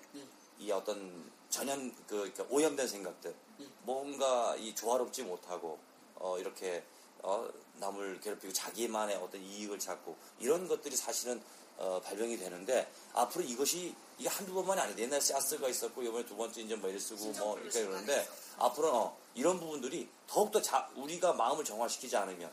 [0.58, 3.34] 이 어떤 전연 그 그러니까 오염된 생각들
[3.82, 5.78] 뭔가 이 조화롭지 못하고
[6.16, 6.84] 어 이렇게
[7.22, 11.40] 어 남을 괴롭히고 자기만의 어떤 이익을 찾고 이런 것들이 사실은
[11.78, 16.60] 어 발병이 되는데 앞으로 이것이 이게 한두 번만이 아니고 옛날 사스가 있었고 이번에 두 번째
[16.60, 21.64] 이제 뭐 이를 쓰고 뭐 이렇게 그러는데 앞으로 어, 이런 부분들이 더욱더 자, 우리가 마음을
[21.64, 22.52] 정화시키지 않으면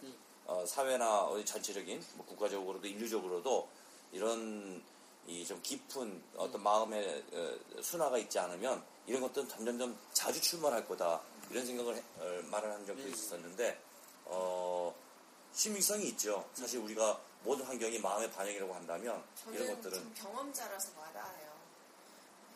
[0.52, 3.70] 어, 사회나 어디 전체적인 뭐 국가적으로도 인류적으로도
[4.12, 4.84] 이런
[5.28, 11.22] 이 좀 깊은 어떤 마음의 어, 순화가 있지 않으면 이런 것들은 점점점 자주 출몰할 거다
[11.50, 13.80] 이런 생각을 해- 어, 말을 한 적도 있었는데
[14.26, 14.94] 어,
[15.54, 16.50] 심미성이 있죠.
[16.54, 21.52] 사실 우리가 모든 환경이 마음의 반영이라고 한다면 이런 것들은 좀 경험자라서 와닿아요.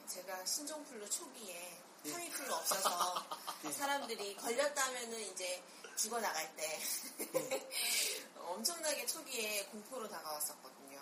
[0.07, 1.77] 제가 신종플루 초기에
[2.11, 3.15] 타미플루 없어서
[3.71, 5.61] 사람들이 걸렸다면은 이제
[5.95, 6.79] 죽어 나갈 때
[8.37, 11.01] 엄청나게 초기에 공포로 다가왔었거든요.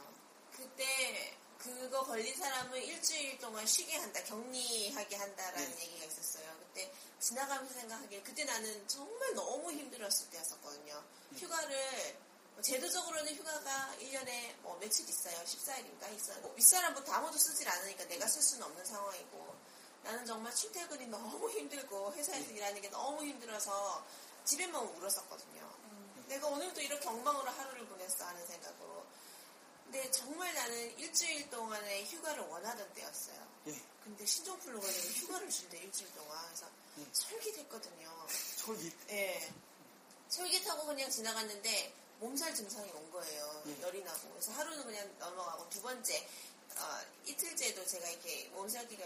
[0.51, 6.45] 그때 그거 걸린 사람을 일주일 동안 쉬게 한다, 격리하게 한다라는 얘기가 있었어요.
[6.59, 11.03] 그때 지나가면서 생각하기에 그때 나는 정말 너무 힘들었을 때였었거든요.
[11.37, 12.17] 휴가를
[12.53, 15.35] 뭐 제도적으로는 휴가가 1년에 뭐 며칠 있어요.
[15.43, 16.39] 14일인가 있어요.
[16.41, 19.55] 뭐 윗사람부터 아무도 쓰질 않으니까 내가 쓸 수는 없는 상황이고
[20.03, 24.05] 나는 정말 출퇴근이 너무 힘들고 회사에서 일하는 게 너무 힘들어서
[24.45, 25.73] 집에만 울었었거든요.
[26.27, 29.05] 내가 오늘도 이렇게 엉망으로 하루를 보냈어 하는 생각으로.
[29.85, 33.47] 근데 정말 나는 일주일 동안의 휴가를 원하던 때였어요.
[33.67, 33.81] 예.
[34.03, 36.43] 근데 신종 플루 걸리고 휴가를 준대 일주일 동안.
[36.47, 36.67] 그래서
[37.11, 38.27] 솔깃했거든요.
[38.29, 38.93] 솔깃.
[39.09, 39.53] 예.
[40.29, 43.63] 솔깃하고 그냥 지나갔는데 몸살 증상이 온 거예요.
[43.67, 43.81] 예.
[43.81, 44.29] 열이 나고.
[44.31, 46.27] 그래서 하루는 그냥 넘어가고 두 번째
[46.75, 49.05] 어, 이틀째도 제가 이렇게 몸살기가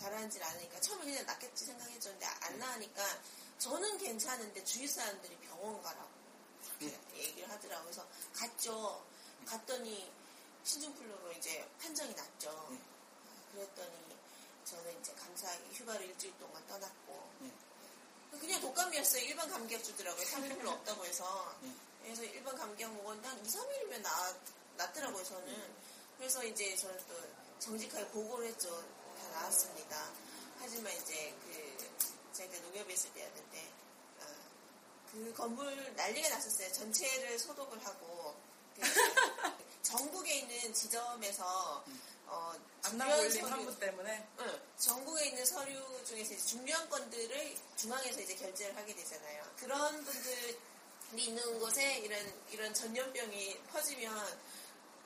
[0.00, 3.02] 가라앉질 않으니까 처음에 그냥 낫겠지 생각했었는데 안 나으니까
[3.64, 6.10] 저는 괜찮은데 주위 사람들이 병원 가라고
[6.82, 7.00] 예.
[7.16, 7.84] 얘기를 하더라고요.
[7.84, 9.02] 그래서 갔죠.
[9.46, 10.12] 갔더니
[10.64, 12.68] 신종플루로 이제 판정이 났죠.
[12.72, 12.78] 예.
[13.52, 14.04] 그랬더니
[14.66, 18.38] 저는 이제 감사하게 휴가를 일주일 동안 떠났고 예.
[18.38, 19.22] 그냥 독감이었어요.
[19.22, 20.26] 일반 감기약 주더라고요.
[20.26, 21.56] 3일로 없다고 해서.
[21.62, 21.72] 예.
[22.02, 24.36] 그래서 일반 감기약 먹었는데 한 2, 3일이면 나,
[24.76, 25.74] 낫더라고요, 저는.
[26.18, 27.14] 그래서 이제 저는 또
[27.60, 28.68] 정직하게 보고를 했죠.
[29.18, 30.12] 다 나았습니다.
[30.58, 31.53] 하지만 이제 그,
[32.34, 33.72] 제가 농협에 있을 때였는데,
[34.20, 34.24] 아,
[35.12, 36.72] 그 건물 난리가 났었어요.
[36.72, 38.34] 전체를 소독을 하고,
[38.74, 38.80] 그
[39.82, 41.84] 전국에 있는 지점에서,
[42.26, 48.34] 어, 안나 중요한 서류- 환부 때문에 응, 전국에 있는 서류 중에서 중요한 건들을 중앙에서 이제
[48.34, 49.44] 결제를 하게 되잖아요.
[49.56, 50.58] 그런 분들이
[51.16, 54.40] 있는 곳에 이런 이런 전염병이 퍼지면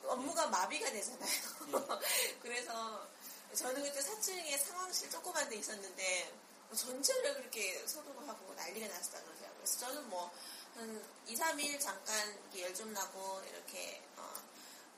[0.05, 1.41] 업무가 마비가 되잖아요.
[2.41, 3.07] 그래서
[3.53, 6.38] 저는 그때 4층에 상황실 조그만 데 있었는데 뭐
[6.75, 9.57] 전체를 그렇게 소독을 하고 난리가 났다 그러더라고요.
[9.57, 10.31] 그래서 저는 뭐
[10.75, 14.33] 한 2, 3일 잠깐 열 좀 나고 이렇게 어,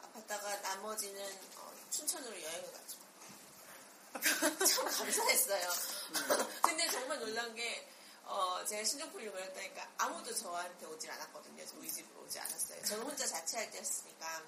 [0.04, 1.22] 아팠다가 나머지는
[1.58, 2.98] 어, 춘천으로 여행을 갔죠.
[4.68, 5.70] 참 감사했어요.
[6.62, 7.90] 근데 정말 놀란 게,
[8.26, 11.66] 어, 제가 신종플루 걸렸다니까 아무도 저한테 오질 않았거든요.
[11.66, 12.84] 저희 집으로 오지 않았어요.
[12.84, 14.44] 저는 혼자 자취할 때였으니까,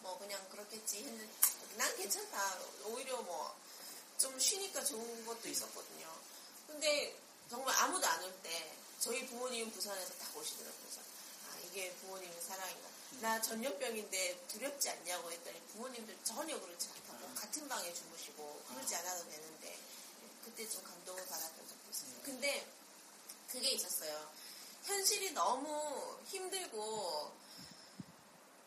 [0.00, 1.28] 뭐 그냥 그렇겠지 했는데,
[1.76, 2.58] 난 괜찮다.
[2.84, 3.56] 오히려 뭐,
[4.22, 6.06] 좀 쉬니까 좋은 것도 있었거든요.
[6.68, 7.12] 근데
[7.50, 10.88] 정말 아무도 안 올 때, 저희 부모님은 부산에서 딱 오시더라고요.
[11.50, 12.88] 아, 이게 부모님의 사랑인가.
[13.20, 19.78] 나 전염병인데 두렵지 않냐고 했더니 부모님들 전혀 그렇지 않다고 같은 방에 주무시고 그러지 않아도 되는데
[20.44, 22.22] 그때 좀 감동을 받았던 적도 있었어요.
[22.22, 22.66] 근데
[23.48, 24.30] 그게 있었어요.
[24.84, 27.32] 현실이 너무 힘들고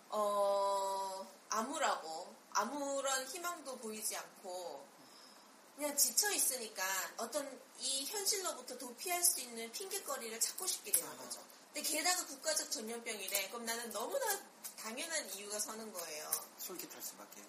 [0.10, 4.85] 어 암울하고 아무런 희망도 보이지 않고
[5.76, 6.84] 그냥 지쳐 있으니까
[7.18, 11.42] 어떤 이 현실로부터 도피할 수 있는 핑계거리를 찾고 싶게 되는 거죠.
[11.74, 13.50] 근데 게다가 국가적 전염병이래.
[13.50, 14.40] 그럼 나는 너무나
[14.78, 16.32] 당연한 이유가 서는 거예요.
[16.60, 17.42] 솔깃할 수밖에.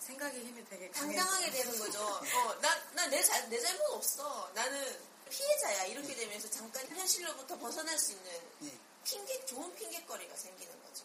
[0.00, 2.00] 생각의 힘이 되게 당당하게 되는 거죠.
[2.00, 4.50] 어, 나, 나 내, 잘, 내 잘못 없어.
[4.54, 5.84] 나는 피해자야.
[5.84, 8.32] 이렇게 되면서 잠깐 현실로부터 벗어날 수 있는
[8.64, 8.78] 예.
[9.04, 11.04] 핑계, 좋은 핑계거리가 생기는 거죠.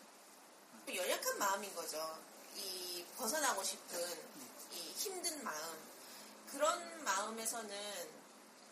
[0.96, 2.20] 연약한 마음인 거죠.
[2.56, 4.00] 이 벗어나고 싶은
[4.72, 5.85] 이 힘든 마음.
[6.56, 7.70] 그런 마음에서는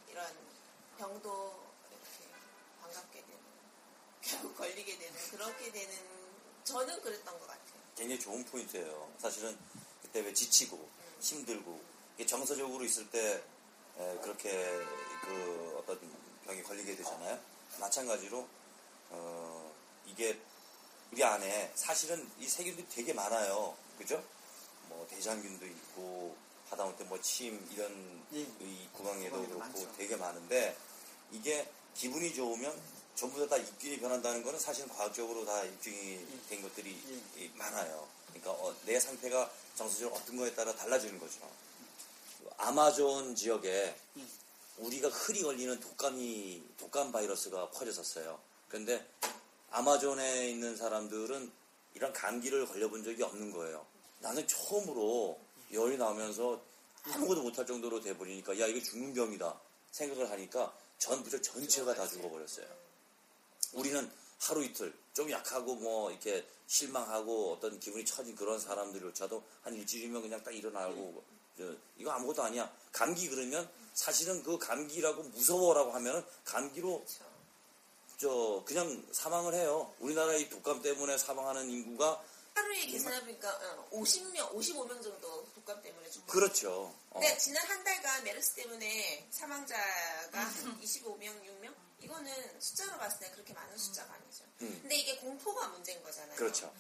[0.10, 0.26] 이런
[0.98, 2.08] 병도 이렇게
[2.82, 3.40] 반갑게 되는,
[4.22, 5.94] 결국 걸리게 되는, 그렇게 되는,
[6.64, 7.74] 저는 그랬던 것 같아요.
[7.98, 9.14] 굉장히 좋은 포인트예요.
[9.20, 9.60] 사실은
[10.02, 11.84] 그때 왜 지치고 힘들고
[12.16, 13.44] 이게 정서적으로 있을 때
[13.98, 14.50] 에, 그렇게
[15.26, 16.00] 그 어떤
[16.46, 17.38] 병이 걸리게 되잖아요.
[17.82, 18.48] 마찬가지로
[19.10, 20.40] 어, 이게
[21.12, 23.76] 우리 안에 사실은 이 세균들이 되게 많아요.
[23.98, 24.24] 그죠?
[24.88, 26.38] 뭐 대장균도 있고
[26.74, 28.40] 하다못해 뭐 침 이런 예.
[28.60, 29.92] 이 구강에도 그렇고 많죠.
[29.98, 30.76] 되게 많은데
[31.32, 32.80] 이게 기분이 좋으면
[33.16, 36.92] 전부 다 입균이 변한다는 거는 사실은 과학적으로 다 입증이 된 것들이
[37.38, 38.08] 이- 많아요.
[38.28, 41.40] 그러니까 어, 내 상태가 정서적으로 어떤 거에 따라 달라지는 거죠.
[42.58, 44.26] 아마존 지역에 예.
[44.78, 48.40] 우리가 흔히 걸리는 독감이 독감 바이러스가 퍼졌었어요.
[48.68, 49.06] 그런데
[49.70, 51.52] 아마존에 있는 사람들은
[51.94, 53.86] 이런 감기를 걸려본 적이 없는 거예요.
[54.20, 55.40] 나는 처음으로
[55.74, 56.62] 열이 나면서
[57.04, 59.60] 아무것도 못할 정도로 돼버리니까 야 이거 죽는 병이다
[59.92, 62.66] 생각을 하니까 전 부족 전체가 다 죽어버렸어요.
[63.74, 64.10] 우리는
[64.40, 70.44] 하루 이틀 좀 약하고 뭐 이렇게 실망하고 어떤 기분이 처진 그런 사람들조차도 한 일주일이면 그냥
[70.44, 71.24] 딱 일어나고
[71.58, 72.72] 저, 이거 아무것도 아니야.
[72.92, 77.34] 감기 그러면 사실은 그 감기라고 무서워라고 하면은 감기로 그렇죠.
[78.18, 79.94] 저 그냥 사망을 해요.
[80.00, 82.24] 우리나라 이 독감 때문에 사망하는 인구가
[82.56, 86.28] 하루에 계산해보니까 어, 50명, 55명 정도 독감 때문에 죽고.
[86.28, 86.96] 그렇죠.
[87.10, 87.20] 어.
[87.20, 91.74] 근데 지난 한 달간 메르스 때문에 사망자가 25명, 6명?
[92.00, 94.44] 이거는 숫자로 봤을 때 그렇게 많은 숫자가 아니죠.
[94.62, 94.78] 음.
[94.82, 96.36] 근데 이게 공포가 문제인 거잖아요.
[96.36, 96.74] 그렇죠.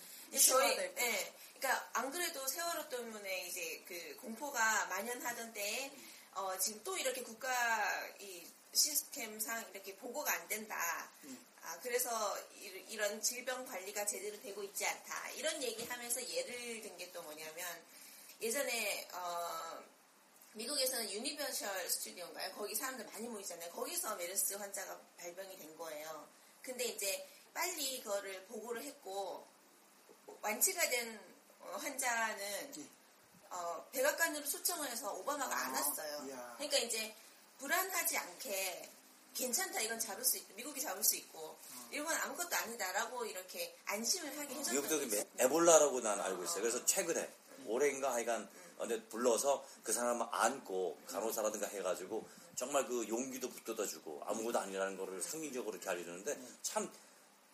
[0.45, 0.77] 저희.
[0.77, 5.91] 예, 그러니까 안 그래도 세월호 때문에 이제 그 공포가 만연하던 때에
[6.35, 7.49] 어, 지금 또 이렇게 국가
[8.19, 10.75] 이 시스템상 이렇게 보고가 안 된다.
[11.63, 15.29] 아, 그래서 이- 이런 질병 관리가 제대로 되고 있지 않다.
[15.31, 17.65] 이런 얘기하면서 예를 든 게 또 뭐냐면
[18.41, 19.83] 예전에 어,
[20.53, 22.53] 미국에서는 Universal Studio인가요?
[22.55, 23.71] 거기 사람들 많이 모이잖아요.
[23.71, 26.27] 거기서 메르스 환자가 발병이 된 거예요.
[26.61, 29.47] 근데 이제 빨리 그거를 보고를 했고
[30.41, 31.19] 완치가 된
[31.59, 32.87] 어, 환자는
[33.49, 36.55] 어, 백악관으로 초청을 해서 오바마가 안 아, 왔어요.
[36.57, 37.15] 그러니까 이제
[37.59, 38.89] 불안하지 않게
[39.33, 41.57] 괜찮다 이건 잡을 수 있, 미국이 잡을 수 있고
[41.91, 45.25] 일본 아무것도 아니다라고 이렇게 안심을 하게 해줬던 미국도 게 그.
[45.39, 46.61] 에볼라라고 난 알고 있어요.
[46.61, 47.29] 그래서 최근에
[47.65, 54.97] 올해인가 하여간 근데 불러서 그 사람을 안고 간호사라든가 해가지고 정말 그 용기도 붙들어주고 아무것도 아니라는
[54.97, 56.91] 거를 상징적으로 이렇게 알려주는데 참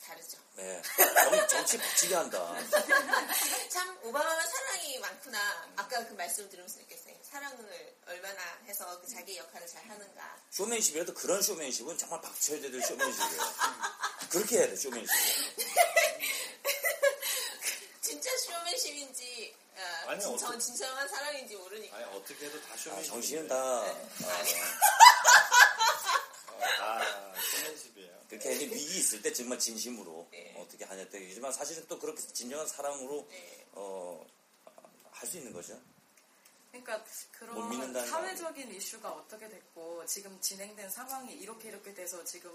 [0.05, 0.37] 다르죠.
[0.59, 2.55] 예, 정, 정치 박치게 한다.
[3.71, 5.39] 참 오바마가 사랑이 많구나.
[5.75, 7.15] 아까 그 말씀 들으면서 느꼈어요.
[7.23, 10.37] 사랑을 얼마나 해서 그 자기 역할을 잘 하는가.
[10.51, 13.41] 쇼맨십이라도 그런 쇼맨십은 정말 박쳐야 될 쇼맨십이에요.
[14.29, 15.09] 그렇게 해야 돼, 쇼맨십.
[18.01, 21.95] 진짜 쇼맨십인지 어, 아니, 진, 어떻게- 전 진정한 사랑인지 모르니까.
[21.95, 23.11] 아니 어떻게 해도 다 쇼맨십.
[23.11, 23.97] 아, 정신은 다 어, 어,
[29.09, 30.55] 있을 때 정말 진심으로 네.
[30.57, 33.65] 어떻게 하냐 때이지만 사실은 또 그렇게 진정한 사랑으로 네.
[33.73, 34.25] 어,
[35.11, 35.77] 할 수 있는 거죠.
[36.71, 42.51] 그러니까 못 그런 사회적인 이슈가 어떻게 됐고 지금 진행된 상황이 이렇게 이렇게 돼서 지금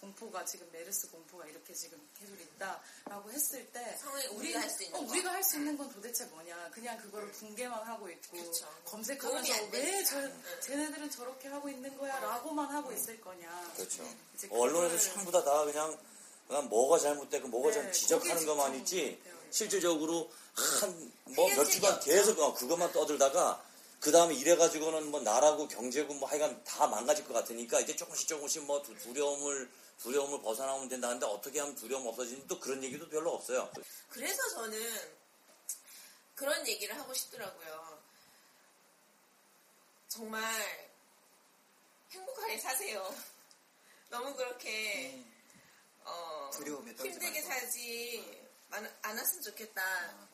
[0.00, 4.96] 공포가 지금 메르스 공포가 이렇게 지금 계속 있다라고 했을 때 상황이 우리가 할 수 있는
[4.98, 5.10] 어, 거.
[5.12, 8.66] 우리가 할 수 있는 건 도대체 뭐냐 그냥 그거를 붕괴만 하고 있고 그렇죠.
[8.86, 10.04] 검색하면서 안 왜.
[10.04, 10.42] 저, 응.
[10.62, 14.02] 쟤네들은 저렇게 하고 있는 거야 라고만 하고 있을 거냐 그렇죠.
[14.34, 15.98] 이제 언론에서 전부 다, 다 그냥,
[16.46, 19.20] 그냥 뭐가 잘못되고 뭐가 네, 잘 지적하는 것만 있지.
[19.50, 22.10] 실질적으로 한뭐몇 해결책이 주간 없죠.
[22.10, 23.64] 계속 어, 그것만 떠들다가
[24.00, 28.64] 그 다음에 이래가지고는 뭐 나라고 경제고 뭐 하여간 다 망가질 것 같으니까 이제 조금씩 조금씩
[28.64, 29.70] 뭐 두- 두려움을
[30.02, 33.68] 두려움을 벗어나면 된다는데 어떻게 하면 두려움 없어지는지 또 그런 얘기도 별로 없어요.
[34.10, 34.78] 그래서 저는
[36.36, 37.98] 그런 얘기를 하고 싶더라고요.
[40.08, 40.44] 정말
[42.12, 43.12] 행복하게 사세요.
[44.10, 45.24] 너무 그렇게 네.
[46.04, 47.48] 어, 힘들게 말고.
[47.48, 48.37] 살지
[48.70, 49.82] 안, 않았으면 좋겠다.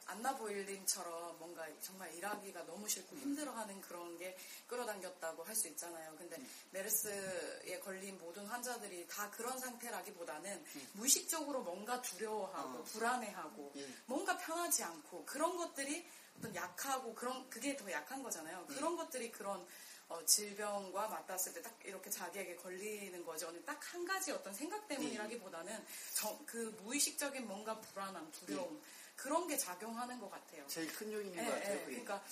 [0.06, 6.14] 안나 보일님처럼 뭔가 정말 일하기가 너무 싫고 힘들어하는 그런 게 끌어당겼다고 할 수 있잖아요.
[6.18, 6.36] 근데
[6.72, 12.82] 메르스에 걸린 모든 환자들이 다 그런 상태라기보다는 무의식적으로 뭔가 두려워하고 어.
[12.82, 13.88] 불안해하고 예.
[14.06, 16.04] 뭔가 편하지 않고 그런 것들이
[16.36, 18.66] 어떤 약하고 그런 그게 더 약한 거잖아요.
[18.66, 19.64] 그런 것들이 그런
[20.08, 23.50] 어, 질병과 맞닿았을 때 딱 이렇게 자기에게 걸리는 거죠.
[23.64, 28.82] 딱 한 가지 어떤 생각 때문이라기보다는 정- 그 무의식적인 뭔가 불안함, 두려움
[29.16, 30.66] 그런 게 작용하는 것 같아요.
[30.66, 31.74] 제일 큰 요인인 예, 것 같아요.
[31.74, 31.90] 예, 그게.
[32.02, 32.24] 그러니까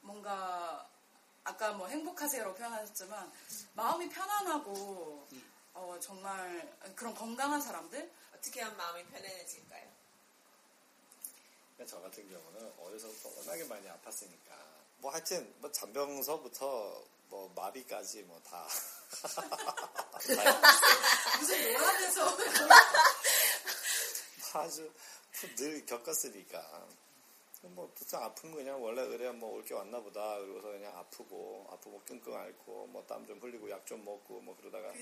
[0.00, 0.88] 뭔가
[1.44, 3.32] 아까 뭐 행복하세요로 표현하셨지만
[3.74, 5.28] 마음이 편안하고
[5.74, 9.92] 어, 정말 그런 건강한 사람들 어떻게 하면 마음이 편안해질까요?
[11.76, 14.61] 그러니까 저 같은 경우는 어려서부터 워낙에 많이 아팠으니까
[15.02, 18.64] 뭐 하여튼 뭐 잔병서부터 뭐 마비까지 뭐 다.
[21.40, 22.36] 무슨 노라면서?
[24.54, 24.92] 아주
[25.56, 26.86] 늘 겪었으니까.
[27.64, 30.38] 뭐 특성 아픈 거 그냥 원래 그래 뭐올 게 왔나 보다.
[30.38, 34.92] 그러고서 그냥 아프고 아프고 끙끙 앓고 뭐 땀 좀 흘리고 약 좀 먹고 뭐 그러다가.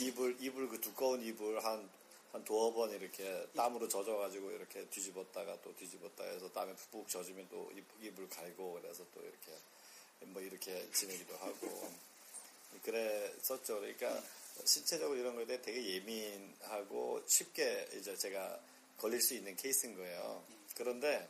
[0.00, 1.88] 이불 이불 그 두꺼운 이불 한
[2.32, 7.70] 한 두어 번 이렇게 땀으로 젖어가지고 이렇게 뒤집었다가 또 뒤집었다 해서 땀에 푹푹 젖으면 또
[7.74, 9.52] 이- 이불 갈고 그래서 또 이렇게
[10.26, 11.90] 뭐 이렇게 지내기도 하고
[12.82, 13.80] 그랬었죠.
[13.80, 14.22] 그러니까
[14.64, 18.60] 신체적으로 이런 거에 대해 되게 예민하고 쉽게 이제 제가
[18.98, 20.44] 걸릴 수 있는 케이스인 거예요.
[20.76, 21.28] 그런데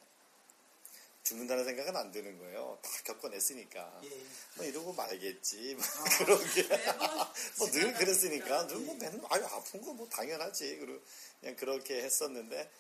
[1.22, 2.78] 죽는다는 생각은 안 드는 거예요.
[2.82, 4.00] 다 겪어냈으니까.
[4.04, 4.08] 예.
[4.56, 5.74] 뭐 이러고 말겠지.
[5.78, 5.84] 뭐
[6.18, 6.62] 그런 게.
[7.58, 8.64] 뭐 늘 그랬으니까.
[8.64, 10.76] 늘뭐 맨날, 아유, 아픈 거 뭐 당연하지.
[10.78, 11.00] 그리고
[11.40, 12.70] 그냥 그렇게 했었는데,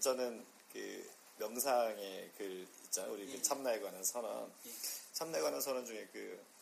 [0.00, 3.12] 저는 그 명상의 글 있잖아요.
[3.12, 4.52] 우리 그 참나에 관한 선언.
[5.12, 6.53] 참나에 관한 선언 중에 그, 어,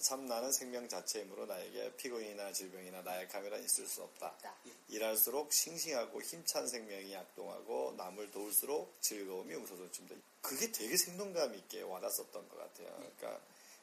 [0.00, 4.28] 참 나는 생명 자체이므로 나에게 피곤이나 질병이나 나약함이라 있을 수 없다.
[4.28, 4.54] 없다.
[4.88, 10.16] 일할수록 싱싱하고 힘찬 생명이 약동하고 남을 도울수록 즐거움이 웃어돋습니다.
[10.40, 12.88] 그게 되게 생동감 있게 와닿았었던 것 같아요.
[12.96, 13.40] 그러니까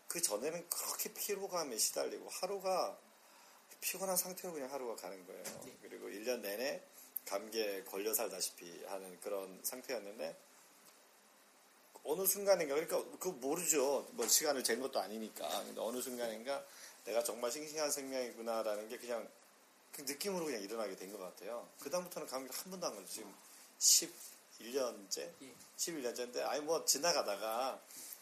[0.08, 2.97] 그 전에는 그렇게 피로감에 시달리고 하루가
[3.82, 5.43] 피곤한 상태로 그냥 하루가 가는 거예요.
[5.82, 6.82] 그리고 1년 내내
[7.25, 10.36] 감기에 걸려 살다시피 하는 그런 상태였는데
[12.05, 14.07] 어느 순간인가 그러니까 그 모르죠.
[14.11, 15.47] 뭐 시간을 잰 것도 아니니까.
[15.63, 16.63] 근데 어느 순간인가
[17.03, 19.27] 내가 정말 싱싱한 생명이구나라는 게 그냥
[19.91, 21.67] 그 느낌으로 그냥 일어나게 된 것 같아요.
[21.79, 23.25] 그 다음부터는 감기를 한 번도 안 걸렸어요.
[23.79, 24.13] 지금
[24.59, 25.31] 11년째?
[25.41, 25.53] 예.
[25.77, 27.79] 11년째인데, 아니 뭐 지나가다가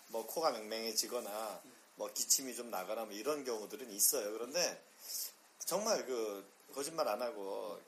[0.07, 1.61] 뭐 코가 맹맹해지거나
[1.95, 4.31] 뭐 기침이 좀 나거나 뭐 이런 경우들은 있어요.
[4.33, 4.81] 그런데
[5.65, 7.79] 정말 그 거짓말 안 하고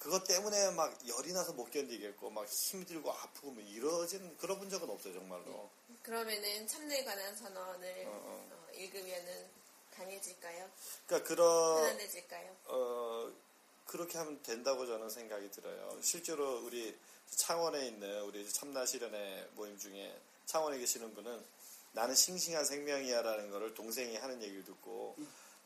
[0.00, 4.88] 그것 때문에 막 열이 나서 못 견디겠고 막 힘들고 아프고 뭐 이러진 그런 본 적은
[4.88, 5.68] 없어요 정말로.
[6.02, 8.48] 그러면은 참나에 관한 선언을 어, 어.
[8.50, 9.46] 어, 읽으면은
[9.94, 10.70] 강해질까요?
[11.06, 12.56] 그러니까 그런 편안해질까요?
[12.64, 13.30] 어,
[13.86, 15.98] 그렇게 하면 된다고 저는 생각이 들어요.
[16.02, 21.44] 실제로 우리 창원에 있는 우리 참나 실현의 모임 중에 창원에 계시는 분은
[21.92, 25.14] 나는 싱싱한 생명이야라는 거를 동생이 하는 얘기를 듣고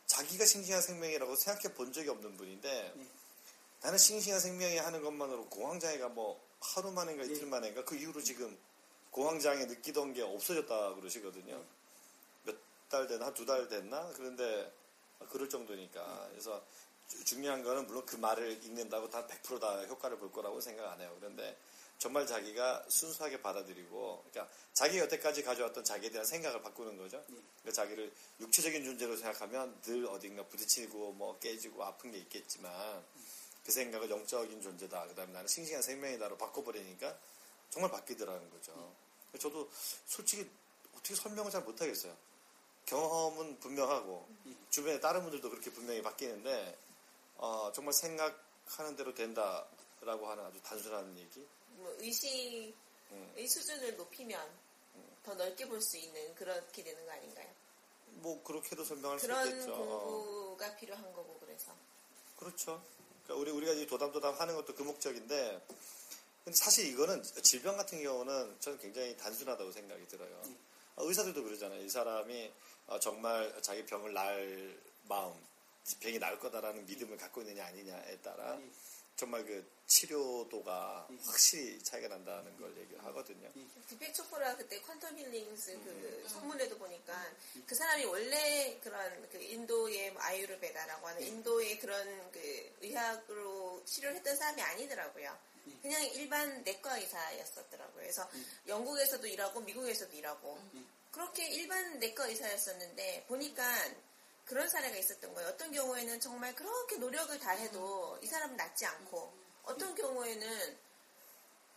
[0.07, 2.93] 자기가 싱싱한 생명이라고 생각해 본 적이 없는 분인데
[3.81, 8.57] 나는 싱싱한 생명이 하는 것만으로 공황장애가 뭐 하루 만인가 이틀 만인가 그 이후로 지금
[9.11, 11.63] 공황장애 느끼던 게 없어졌다 그러시거든요.
[12.43, 12.55] 몇
[12.89, 13.25] 달 됐나?
[13.27, 14.11] 한두달 됐나?
[14.15, 14.71] 그런데
[15.31, 16.27] 그럴 정도니까.
[16.31, 16.63] 그래서
[17.09, 21.11] 주- 중요한 거는 물론 그 말을 읽는다고 다 100%다 효과를 볼 거라고 생각 안 해요.
[21.19, 21.57] 그런데
[21.97, 27.23] 정말 자기가 순수하게 받아들이고, 그러니까 자기 여태까지 가져왔던 자기에 대한 생각을 바꾸는 거죠.
[27.27, 33.03] 그러니까 자기를 육체적인 존재로 생각하면 늘 어딘가 부딪히고 뭐 깨지고 아픈 게 있겠지만
[33.65, 35.07] 그 생각을 영적인 존재다.
[35.07, 37.17] 그 다음에 나는 싱싱한 생명이다로 바꿔버리니까
[37.69, 38.93] 정말 바뀌더라는 거죠.
[39.39, 39.69] 저도
[40.05, 40.49] 솔직히
[40.93, 42.15] 어떻게 설명을 잘 못하겠어요.
[42.85, 44.27] 경험은 분명하고
[44.69, 46.77] 주변에 다른 분들도 그렇게 분명히 바뀌는데
[47.37, 51.45] 어, 정말 생각하는 대로 된다라고 하는 아주 단순한 얘기.
[51.69, 52.73] 뭐 의식의
[53.11, 53.47] 음.
[53.47, 54.65] 수준을 높이면
[55.23, 57.49] 더 넓게 볼 수 있는 그렇게 되는 거 아닌가요?
[58.21, 59.73] 뭐 그렇게도 설명할 수 그런 있겠죠.
[59.73, 59.99] 어.
[60.05, 61.75] 공부가 필요한 거고 그래서
[62.37, 62.81] 그렇죠.
[63.25, 65.65] 그러니까 우리 우리가 이 도담도담 하는 것도 그 목적인데,
[66.43, 70.41] 근데 사실 이거는 질병 같은 경우는 저는 굉장히 단순하다고 생각이 들어요.
[70.95, 71.83] 어, 의사들도 그러잖아요.
[71.83, 72.51] 이 사람이
[72.87, 74.77] 어, 정말 자기 병을 날
[75.09, 75.33] 마음,
[75.99, 78.59] 병이 나을 거다라는 믿음을 갖고 있느냐 아니냐에 따라
[79.15, 83.49] 정말 그 치료도가 확실히 차이가 난다는 걸 얘기를 하거든요.
[83.87, 87.31] 디펙 초코라 그때 퀀텀 힐링스 그 선문에도 보니까
[87.65, 94.35] 그 사람이 원래 그런 그 인도의 뭐 아유르베다라고 하는 인도의 그런 그 의학으로 치료를 했던
[94.35, 95.37] 사람이 아니더라고요.
[95.81, 97.95] 그냥 일반 내과 의사였었더라고요.
[97.95, 98.29] 그래서
[98.67, 100.59] 영국에서도 일하고 미국에서도 일하고
[101.11, 103.63] 그렇게 일반 내과 의사였었는데 보니까
[104.45, 105.49] 그런 사례가 있었던 거예요.
[105.49, 110.77] 어떤 경우에는 정말 그렇게 노력을 다 해도 이 사람은 낫지 않고 어떤 경우에는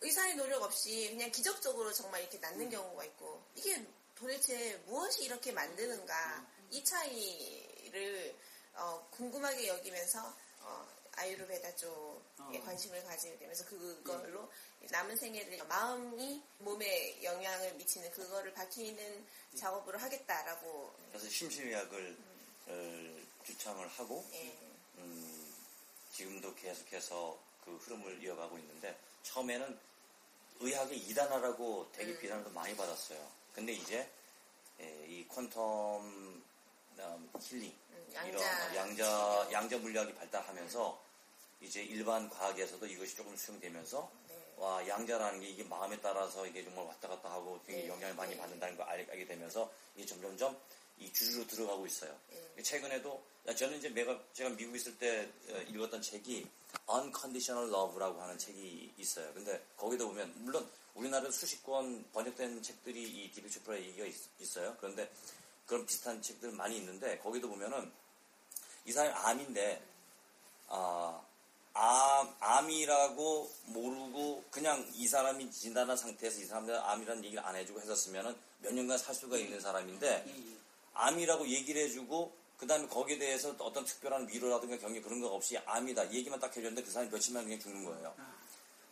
[0.00, 6.46] 의사의 노력 없이 그냥 기적적으로 정말 이렇게 낫는 경우가 있고 이게 도대체 무엇이 이렇게 만드는가?
[6.70, 8.36] 이 차이를
[8.74, 14.50] 어, 궁금하게 여기면서 어, 아유르베다 쪽에 관심을 가지게 되면서 그걸로
[14.90, 19.26] 남은 생애를 마음이 몸에 영향을 미치는 그거를 밝히는
[19.56, 20.94] 작업을 하겠다라고.
[21.08, 22.27] 그래서 심신의학을 어,
[23.44, 24.56] 주창을 하고 예.
[24.98, 25.54] 음,
[26.12, 29.78] 지금도 계속해서 그 흐름을 이어가고 있는데 처음에는
[30.60, 32.18] 의학의 이단화라고 되게 음.
[32.18, 33.30] 비난도 많이 받았어요.
[33.54, 34.08] 근데 이제
[34.80, 36.42] 예, 이 퀀텀 음,
[37.40, 41.00] 힐링 음, 이런 양자 양자 양자 물리학이 발달하면서
[41.60, 44.54] 이제 일반 과학에서도 이것이 조금 수용되면서 네.
[44.56, 47.88] 와 양자라는 게 이게 마음에 따라서 이게 정말 왔다 갔다 하고 되게 네.
[47.88, 48.40] 영향을 많이 네.
[48.40, 50.56] 받는다는 걸 알- 알게 되면서 이게 점점점
[51.00, 52.16] 이 주주로 들어가고 있어요.
[52.32, 52.62] 예.
[52.62, 53.22] 최근에도
[53.56, 56.46] 저는 이제 내가 제가 미국 있을 때 어, 읽었던 책이
[56.90, 59.32] Unconditional Love라고 하는 책이 있어요.
[59.34, 64.76] 근데 거기도 보면 물론 우리나라에 수십 권 번역된 책들이 이 디비 슈프라의 얘기가 있, 어요
[64.80, 65.10] 그런데
[65.66, 67.90] 그런 비슷한 책들 많이 있는데 거기도 보면은
[68.84, 69.82] 이 사람이 암인데
[70.68, 71.22] 아,
[71.74, 78.34] 암, 암이라고 모르고 그냥 이 사람이 진단한 상태에서 이 사람한테 암이라는 얘기를 안 해주고 했었으면은
[78.60, 80.58] 몇 년간 살 수가 있는 사람인데 예, 예.
[80.98, 86.12] 암이라고 얘기를 해주고 그 다음에 거기에 대해서 어떤 특별한 위로라든가 격려 그런 거 없이 암이다
[86.12, 88.14] 얘기만 딱 해줬는데 그 사람이 며칠 만에 그냥 죽는 거예요.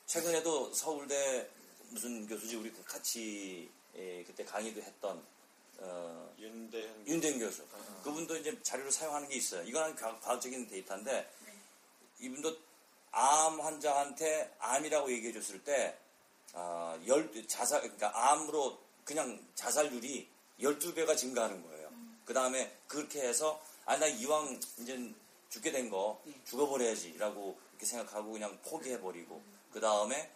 [0.07, 1.49] 최근에도 서울대
[1.91, 5.21] 무슨 교수지 우리 그 같이 예, 그때 강의도 했던
[5.79, 7.65] 어, 윤대현 윤대현 교수.
[8.05, 9.63] 그분도 이제 자료를 사용하는 게 있어요.
[9.65, 11.29] 이건 과학- 과학적인 데이터인데
[12.21, 12.57] 이분도
[13.11, 15.99] 암 환자한테 암이라고 얘기해 줬을 때
[16.53, 20.29] 아, 열, 자살 그러니까 암으로 그냥 자살률이
[20.61, 21.76] 12배가 증가하는 거예요.
[22.27, 25.15] 그 다음에 그렇게 해서 아 나 이왕 이제
[25.49, 29.41] 죽게 된 거 죽어버려야지라고 이렇게 생각하고 그냥 포기해버리고
[29.73, 30.31] 그 다음에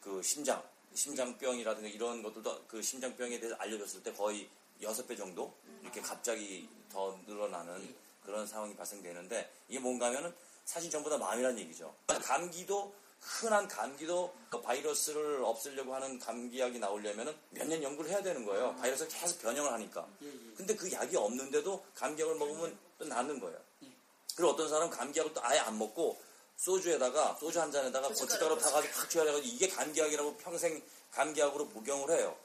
[0.00, 0.62] 그 심장
[0.94, 4.48] 심장병이라든가 이런 것들도 그 심장병에 대해서 알려줬을 때 거의
[4.80, 7.94] 6배 정도 이렇게 갑자기 더 늘어나는
[8.24, 11.94] 그런 상황이 발생되는데 이게 뭔가 하면은 사실 전부 다 마음이라는 얘기죠.
[12.06, 18.74] 감기도 흔한 감기도 그 바이러스를 없애려고 하는 감기약이 나오려면은 몇년 연구를 해야 되는 거예요.
[18.76, 20.06] 바이러스가 계속 변형을 하니까.
[20.22, 20.54] 예, 예.
[20.56, 23.58] 근데 그 약이 없는데도 감기약을 먹으면 또 낫는 거예요.
[23.84, 23.88] 예.
[24.36, 26.20] 그리고 어떤 사람은 감기약을 또 아예 안 먹고
[26.56, 32.36] 소주에다가 소주 한 잔에다가 고춧가루 고춧가루 타가지고 팍 튀어가지고 이게 감기약이라고 평생 감기약으로 복용을 해요.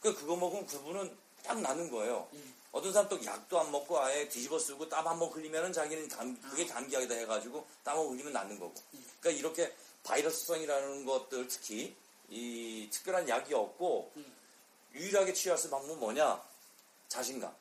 [0.00, 1.14] 그 그거 먹으면 그분은
[1.44, 2.26] 딱 나는 거예요.
[2.34, 2.40] 예.
[2.72, 6.40] 어떤 사람 또 약도 안 먹고 아예 뒤집어 쓰고 땀 한 번 흘리면은 자기는 감,
[6.40, 8.72] 그게 감기약이다 해가지고 땀 한 번 흘리면 낫는 거고.
[9.20, 9.74] 그러니까 이렇게
[10.04, 11.94] 바이러스성이라는 것들 특히
[12.28, 14.12] 이 특별한 약이 없고
[14.94, 16.42] 유일하게 치유할 수 있는 방법은 뭐냐?
[17.08, 17.54] 자신감.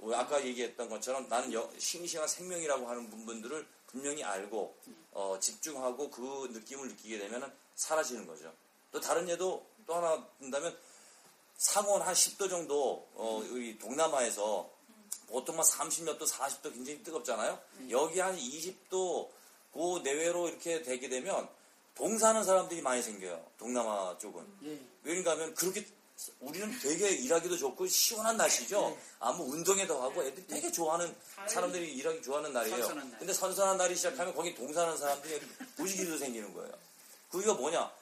[0.00, 4.76] 왜 아까 얘기했던 것처럼 나는 여- 싱싱한 생명이라고 하는 부분들을 분명히 알고
[5.12, 8.52] 어, 집중하고 그 느낌을 느끼게 되면 사라지는 거죠.
[8.92, 10.76] 또 다른 예도 또 하나 든다면
[11.56, 14.70] 상온 한 10도 정도 어, 우리 동남아에서
[15.26, 17.58] 보통 막 30몇 도, 40도 굉장히 뜨겁잖아요.
[17.90, 19.28] 여기 한 20도
[19.72, 21.48] 그 내외로 이렇게 되게 되면
[21.94, 23.44] 동사하는 사람들이 많이 생겨요.
[23.58, 24.46] 동남아 쪽은.
[24.64, 24.80] 예.
[25.02, 25.84] 왜냐가 하면 그렇게
[26.40, 28.80] 우리는 되게 일하기도 좋고 시원한 날씨죠.
[28.90, 28.98] 네.
[29.20, 31.14] 아무 운동에도 하고 애들이 되게 좋아하는
[31.46, 32.76] 사람들이 일하기 좋아하는 날이에요.
[32.78, 33.18] 선선한 날.
[33.18, 35.40] 근데 선선한 날이 시작하면 거기 동사하는 사람들이
[35.76, 36.72] 무지개도 생기는 거예요.
[37.30, 37.92] 그게 뭐냐?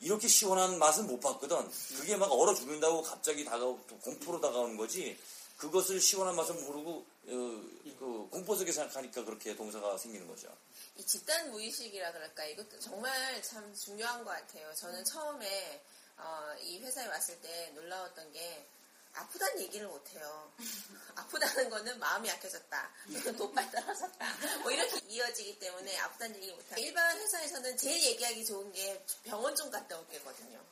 [0.00, 1.70] 이렇게 시원한 맛은 못 봤거든.
[1.98, 5.18] 그게 막 얼어 죽는다고 갑자기 다가오, 공포로 다가오는 거지.
[5.56, 10.54] 그것을 시원한 맛을 모르고 어, 그 공포 속에 생각하니까 그렇게 동사가 생기는 거죠.
[10.96, 14.72] 이 집단 무의식이라 그럴까 이것도 정말 참 중요한 것 같아요.
[14.74, 15.82] 저는 처음에
[16.18, 18.66] 어, 이 회사에 왔을 때 놀라웠던 게
[19.14, 20.52] 아프다는 얘기를 못해요.
[21.16, 22.90] 아프다는 거는 마음이 약해졌다.
[23.36, 24.58] 노빨 떨어졌다.
[24.62, 26.76] 뭐 이렇게 이어지기 때문에 아프다는 얘기를 못해요.
[26.78, 30.62] 일반 회사에서는 제일 얘기하기 좋은 게 병원 좀 갔다 올게거든요.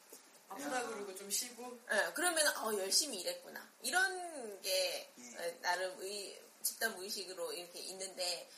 [0.55, 3.69] 아프다 그러고 좀 쉬고 예, 그러면 어, 열심히 일했구나.
[3.83, 5.37] 이런 게 예.
[5.37, 8.49] 어, 나름 의, 집단 무의식으로 이렇게 있는데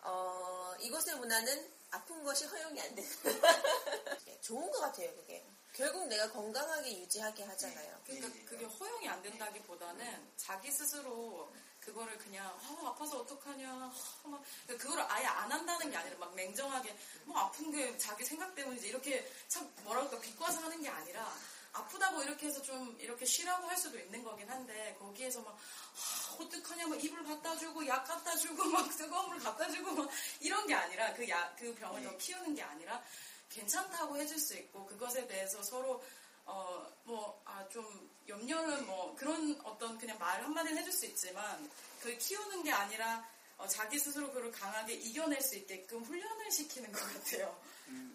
[0.00, 3.10] 어, 이곳의 문화는 아픈 것이 허용이 안 되는
[4.40, 5.14] 좋은 것 같아요.
[5.16, 8.00] 그게 결국 내가 건강하게 유지하게 하잖아요.
[8.04, 8.44] 그러니까 예.
[8.44, 11.52] 그게 허용이 안 된다기보다는 자기 스스로
[11.84, 13.68] 그거를 그냥 아, 아파서 어떡하냐.
[13.70, 18.24] 아, 막 그러니까 그거를 아예 안 한다는 게 아니라 막 냉정하게 뭐 아픈 게 자기
[18.24, 18.88] 생각 때문이지.
[18.88, 21.30] 이렇게 참 뭐랄까 비꼬아서 하는 게 아니라
[21.72, 26.86] 아프다고 이렇게 해서 좀 이렇게 쉬라고 할 수도 있는 거긴 한데 거기에서 막 아, 어떡하냐.
[26.86, 30.08] 막 이불 갖다 주고 약 갖다 주고 막 뜨거운 물 갖다 주고 막
[30.40, 33.02] 이런 게 아니라 그 약 그 병을 더 키우는 게 아니라
[33.50, 36.02] 괜찮다고 해줄 수 있고 그것에 대해서 서로
[36.46, 41.70] 어뭐아좀 염려는 뭐 그런 어떤 그냥 말 한마디는 해줄 수 있지만
[42.00, 47.00] 그 키우는 게 아니라 어, 자기 스스로 그걸 강하게 이겨낼 수 있게끔 훈련을 시키는 것
[47.12, 47.56] 같아요.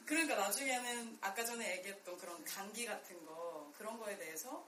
[0.05, 4.67] 그러니까 나중에는 아까 전에 얘기했던 그런 감기 같은 거 그런 거에 대해서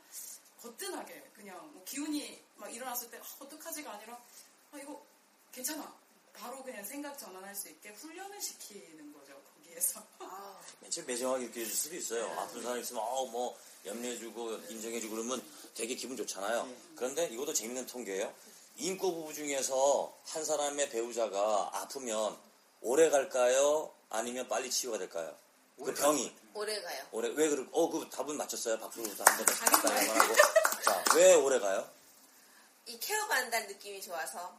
[0.62, 4.14] 거뜬하게 그냥 뭐 기운이 막 일어났을 때 아, 어떡하지가 아니라
[4.72, 5.04] 아 이거
[5.52, 5.94] 괜찮아
[6.34, 10.06] 바로 그냥 생각 전환할 수 있게 훈련을 시키는 거죠 거기에서
[10.90, 12.26] 제일 매정하게 느껴질 수도 있어요.
[12.40, 15.42] 아픈 사람 있으면 어, 뭐 염려해주고 인정해주고 그러면
[15.74, 16.68] 되게 기분 좋잖아요.
[16.96, 18.34] 그런데 이것도 재밌는 통계예요.
[18.78, 22.38] 인구 부부 중에서 한 사람의 배우자가 아프면
[22.82, 23.94] 오래 갈까요?
[24.10, 25.36] 아니면 빨리 치유가 될까요?
[25.84, 27.04] 그 병이 오래 가요.
[27.12, 27.68] 오래 왜 그럴?
[27.72, 28.78] 어 그 답은 맞췄어요.
[28.80, 30.36] 박수로 한번 더 하고.
[30.84, 31.90] 자, 왜 오래 가요?
[32.86, 34.56] 이 케어받는다는 느낌이 좋아서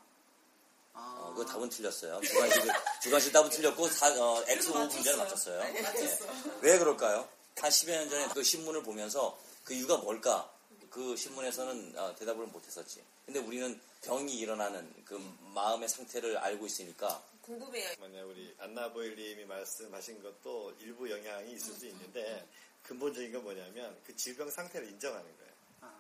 [0.94, 2.20] 아, 어, 그 답은 틀렸어요.
[2.22, 2.62] 주관식
[3.02, 5.62] 주관식 답은 틀렸고 사, 어, X 그래도 5 문제는 맞췄어요.
[5.62, 5.80] 네, 예.
[5.82, 6.32] 맞췄어요.
[6.60, 7.28] 왜 그럴까요?
[7.56, 10.52] 한 10여 년 전에 그 신문을 보면서 그 이유가 뭘까
[10.90, 13.02] 그 신문에서는 어, 대답을 못 했었지.
[13.24, 15.14] 근데 우리는 병이 일어나는 그
[15.54, 17.94] 마음의 상태를 알고 있으니까 궁금해요.
[17.98, 22.46] 뭐냐 우리 안나보일님이 말씀하신 것도 일부 영향이 있을 수 있는데
[22.82, 25.52] 근본적인 건 뭐냐면 그 질병 상태를 인정하는 거예요.
[25.80, 25.92] 아,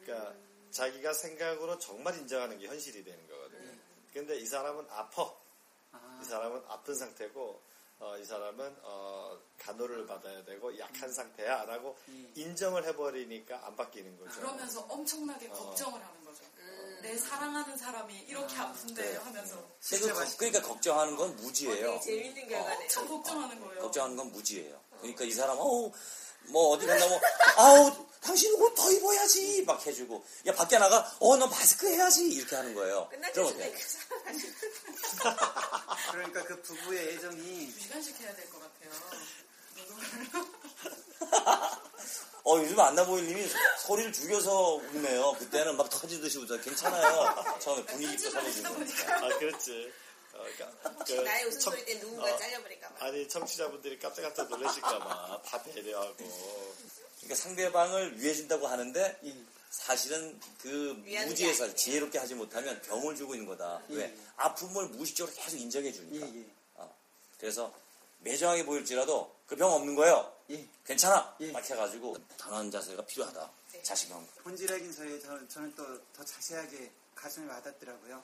[0.00, 0.34] 그러니까
[0.70, 3.72] 자기가 생각으로 정말 인정하는 게 현실이 되는 거거든요.
[4.12, 5.34] 근데 이 사람은 아파.
[5.92, 7.60] 아, 이 사람은 아픈 상태고
[8.00, 12.32] 어, 이 사람은 어, 간호를 받아야 되고 약한 상태야 라고 음.
[12.36, 14.40] 인정을 해버리니까 안 바뀌는 거죠.
[14.40, 15.52] 그러면서 엄청나게 어.
[15.52, 16.42] 걱정을 하는 거죠.
[16.58, 16.98] 음.
[17.02, 19.16] 내 사랑하는 사람이 이렇게 아픈데 네.
[19.18, 19.56] 하면서
[19.88, 21.92] 그 걱- 그러니까 걱정하는 건 무지예요.
[21.92, 22.78] 어, 되게 재밌는 결과네요.
[22.80, 23.80] 엄청 걱정하는 거예요.
[23.82, 24.80] 걱정하는 건 무지예요.
[24.98, 25.92] 그러니까 이 사람 어우
[26.46, 27.20] 뭐 어디 간다고
[27.56, 32.56] 아우 당신 옷 더 입어야지 막 해주고 야 밖에 나가 어 너 마스크 해야지 이렇게
[32.56, 33.08] 하는 거예요.
[33.32, 33.72] 그럼 어때?
[33.72, 33.78] 그
[36.12, 38.90] 그러니까 그 부부의 애정이 주간식 해야 될 것 같아요.
[42.46, 43.48] 어 요즘 안나보일님이
[43.86, 45.32] 소리를 죽여서 웃네요.
[45.38, 46.60] 그때는 막 터지듯이 웃어.
[46.60, 47.58] 괜찮아요.
[47.58, 48.74] 처음에 분위기도 살려주고.
[49.24, 49.92] 아 그렇지.
[50.34, 53.06] 어, 그러니까 그 나의 청- 웃음소리 때 누군가 어, 잘려버릴까 봐.
[53.06, 59.36] 아니 청취자분들이 깜짝깜짝 놀라실까봐 다 배려하고 그러니까 상대방을 위해준다고 하는데 예.
[59.70, 60.68] 사실은 그
[61.26, 61.76] 무지에서 아니에요.
[61.76, 63.82] 지혜롭게 하지 못하면 병을 주고 있는 거다.
[63.90, 63.94] 예.
[63.96, 64.16] 왜?
[64.36, 66.26] 아픔을 무의식적으로 계속 인정해 예, 주니까.
[66.26, 66.46] 예.
[66.74, 66.96] 어.
[67.38, 67.74] 그래서
[68.20, 70.32] 매정하게 보일지라도 그 병 없는 거예요.
[70.50, 70.66] 예.
[70.86, 71.36] 괜찮아.
[71.40, 71.52] 예.
[71.52, 73.50] 딱 해가지고 당한 자세가 필요하다.
[73.72, 73.82] 네.
[73.82, 74.26] 자신감.
[74.42, 78.22] 본질학인 서에 저는, 저는 또 더 자세하게 가슴에 와닿더라고요.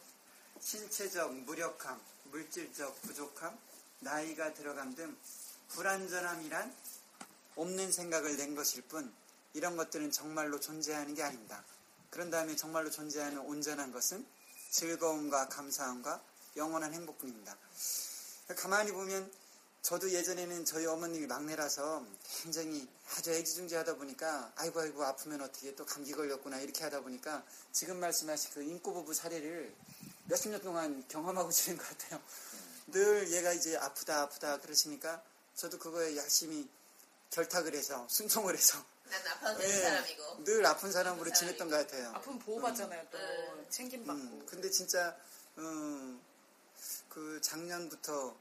[0.61, 3.57] 신체적 무력함, 물질적 부족함,
[4.01, 5.17] 나이가 들어감 등
[5.69, 6.75] 불완전함이란
[7.57, 9.13] 없는 생각을 낸 것일 뿐
[9.53, 11.63] 이런 것들은 정말로 존재하는 게 아닙니다.
[12.11, 14.27] 그런 다음에 정말로 존재하는 온전한 것은
[14.71, 16.23] 즐거움과 감사함과
[16.57, 17.57] 영원한 행복뿐입니다.
[18.57, 19.31] 가만히 보면
[19.83, 22.05] 저도 예전에는 저희 어머님이 막내라서
[22.43, 22.87] 굉장히
[23.17, 27.43] 아주 애지중지하다 보니까 아이고 아이고 아프면 어떻게 또 감기 걸렸구나 이렇게 하다 보니까
[27.73, 29.75] 지금 말씀하신 그 인꼬 부부 사례를
[30.31, 32.23] 몇십 년 동안 경험하고 지낸 것 같아요.
[32.87, 35.21] 늘 얘가 이제 아프다 아프다 그러시니까
[35.57, 36.69] 저도 그거에 열심히
[37.31, 38.79] 결탁을 해서 순종을 해서
[39.11, 40.45] 난 아파도 되는 예, 사람이고.
[40.45, 42.11] 늘 아픈 사람으로 아픈 지냈던 것 같아요.
[42.15, 43.07] 아픔 보호받잖아요.
[43.11, 43.67] 또 음.
[43.69, 44.23] 챙김받고.
[44.23, 45.17] 음, 근데 진짜
[45.59, 46.21] 음,
[47.09, 48.37] 그 작년부터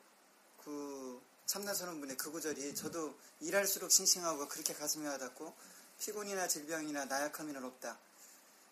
[0.64, 5.56] 그 참나선언 분의 그 구절이 저도 일할수록 싱싱하고 그렇게 가슴이 와닿고
[5.98, 7.98] 피곤이나 질병이나 나약함이나 없다.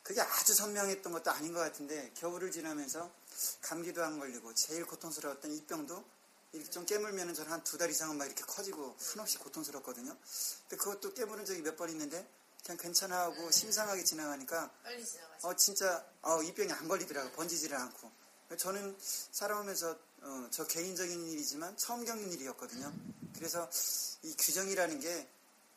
[0.07, 3.11] 그게 아주 선명했던 것도 아닌 것 같은데 겨울을 지나면서
[3.61, 6.01] 감기도 안 걸리고 제일 고통스러웠던 입병도
[6.53, 10.15] 이렇게 좀 깨물면은 저는 한 두 달 이상은 막 이렇게 커지고 한없이 고통스럽거든요.
[10.69, 12.25] 근데 그것도 깨물은 적이 몇 번 있는데
[12.63, 15.45] 그냥 괜찮아 하고 심상하게 지나가니까 빨리 지나가죠.
[15.45, 18.09] 어 진짜 어, 이 병이 안 걸리더라고 번지지를 않고
[18.57, 22.93] 저는 살아오면서 어, 저 개인적인 일이지만 처음 겪는 일이었거든요
[23.35, 23.69] 그래서
[24.23, 25.27] 이 규정이라는 게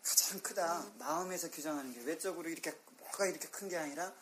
[0.05, 2.73] 가장 크다 마음에서 규정하는 게 외적으로 이렇게
[3.11, 4.13] 뭐가 이렇게 큰 게 아니라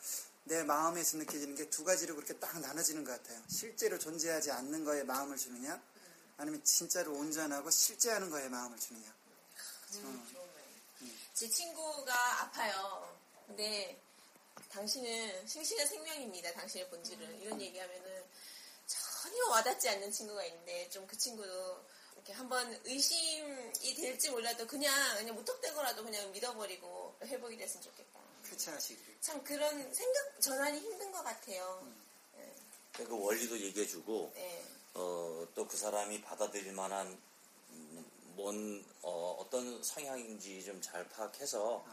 [0.43, 5.03] 내 마음에서 느껴지는 게 두 가지로 그렇게 딱 나눠지는 것 같아요 실제로 존재하지 않는 거에
[5.03, 5.81] 마음을 주느냐
[6.37, 9.13] 아니면 진짜로 온전하고 실제하는 거에 마음을 주느냐
[9.91, 10.49] 좋은 말이에요.
[11.33, 13.17] 제 친구가 아파요.
[13.47, 13.99] 근데
[14.69, 16.53] 당신은 싱싱한 생명입니다.
[16.53, 17.41] 당신의 본질은.
[17.41, 18.23] 이런 얘기하면은
[18.85, 21.83] 전혀 와닿지 않는 친구가 있는데 좀 그 친구도
[22.13, 28.19] 이렇게 한번 의심이 될지 몰라도 그냥 그냥 무턱대고라도 그냥 믿어버리고 회복이 됐으면 좋겠다.
[28.57, 31.87] 하시길 참 그런 생각 전환이 힘든 것 같아요.
[32.93, 34.63] 그 원리도 얘기해주고 네.
[34.95, 37.07] 어, 또 그 사람이 받아들일 만한
[37.69, 41.85] 음, 뭔 어, 떤 성향인지 좀 잘 파악해서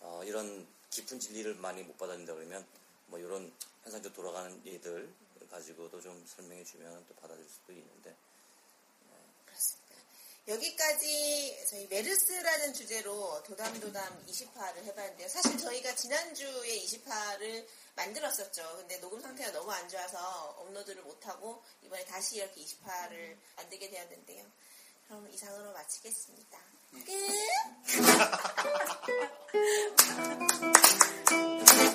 [0.00, 2.64] 어, 이런 깊은 진리를 많이 못 받아들인다 그러면
[3.06, 5.12] 뭐 이런 현상적 돌아가는 일들
[5.50, 8.14] 가지고도 좀 설명해 주면 또 받아들일 수도 있는데.
[10.48, 15.28] 여기까지 저희 메르스라는 주제로 도담도담 20화를 해봤는데요.
[15.28, 17.66] 사실 저희가 지난주에 20화를
[17.96, 18.62] 만들었었죠.
[18.76, 24.44] 근데 녹음 상태가 너무 안 좋아서 업로드를 못하고 이번에 다시 이렇게 20화를 만들게 되었는데요.
[25.08, 26.58] 그럼 이상으로 마치겠습니다.
[27.04, 27.12] 끝!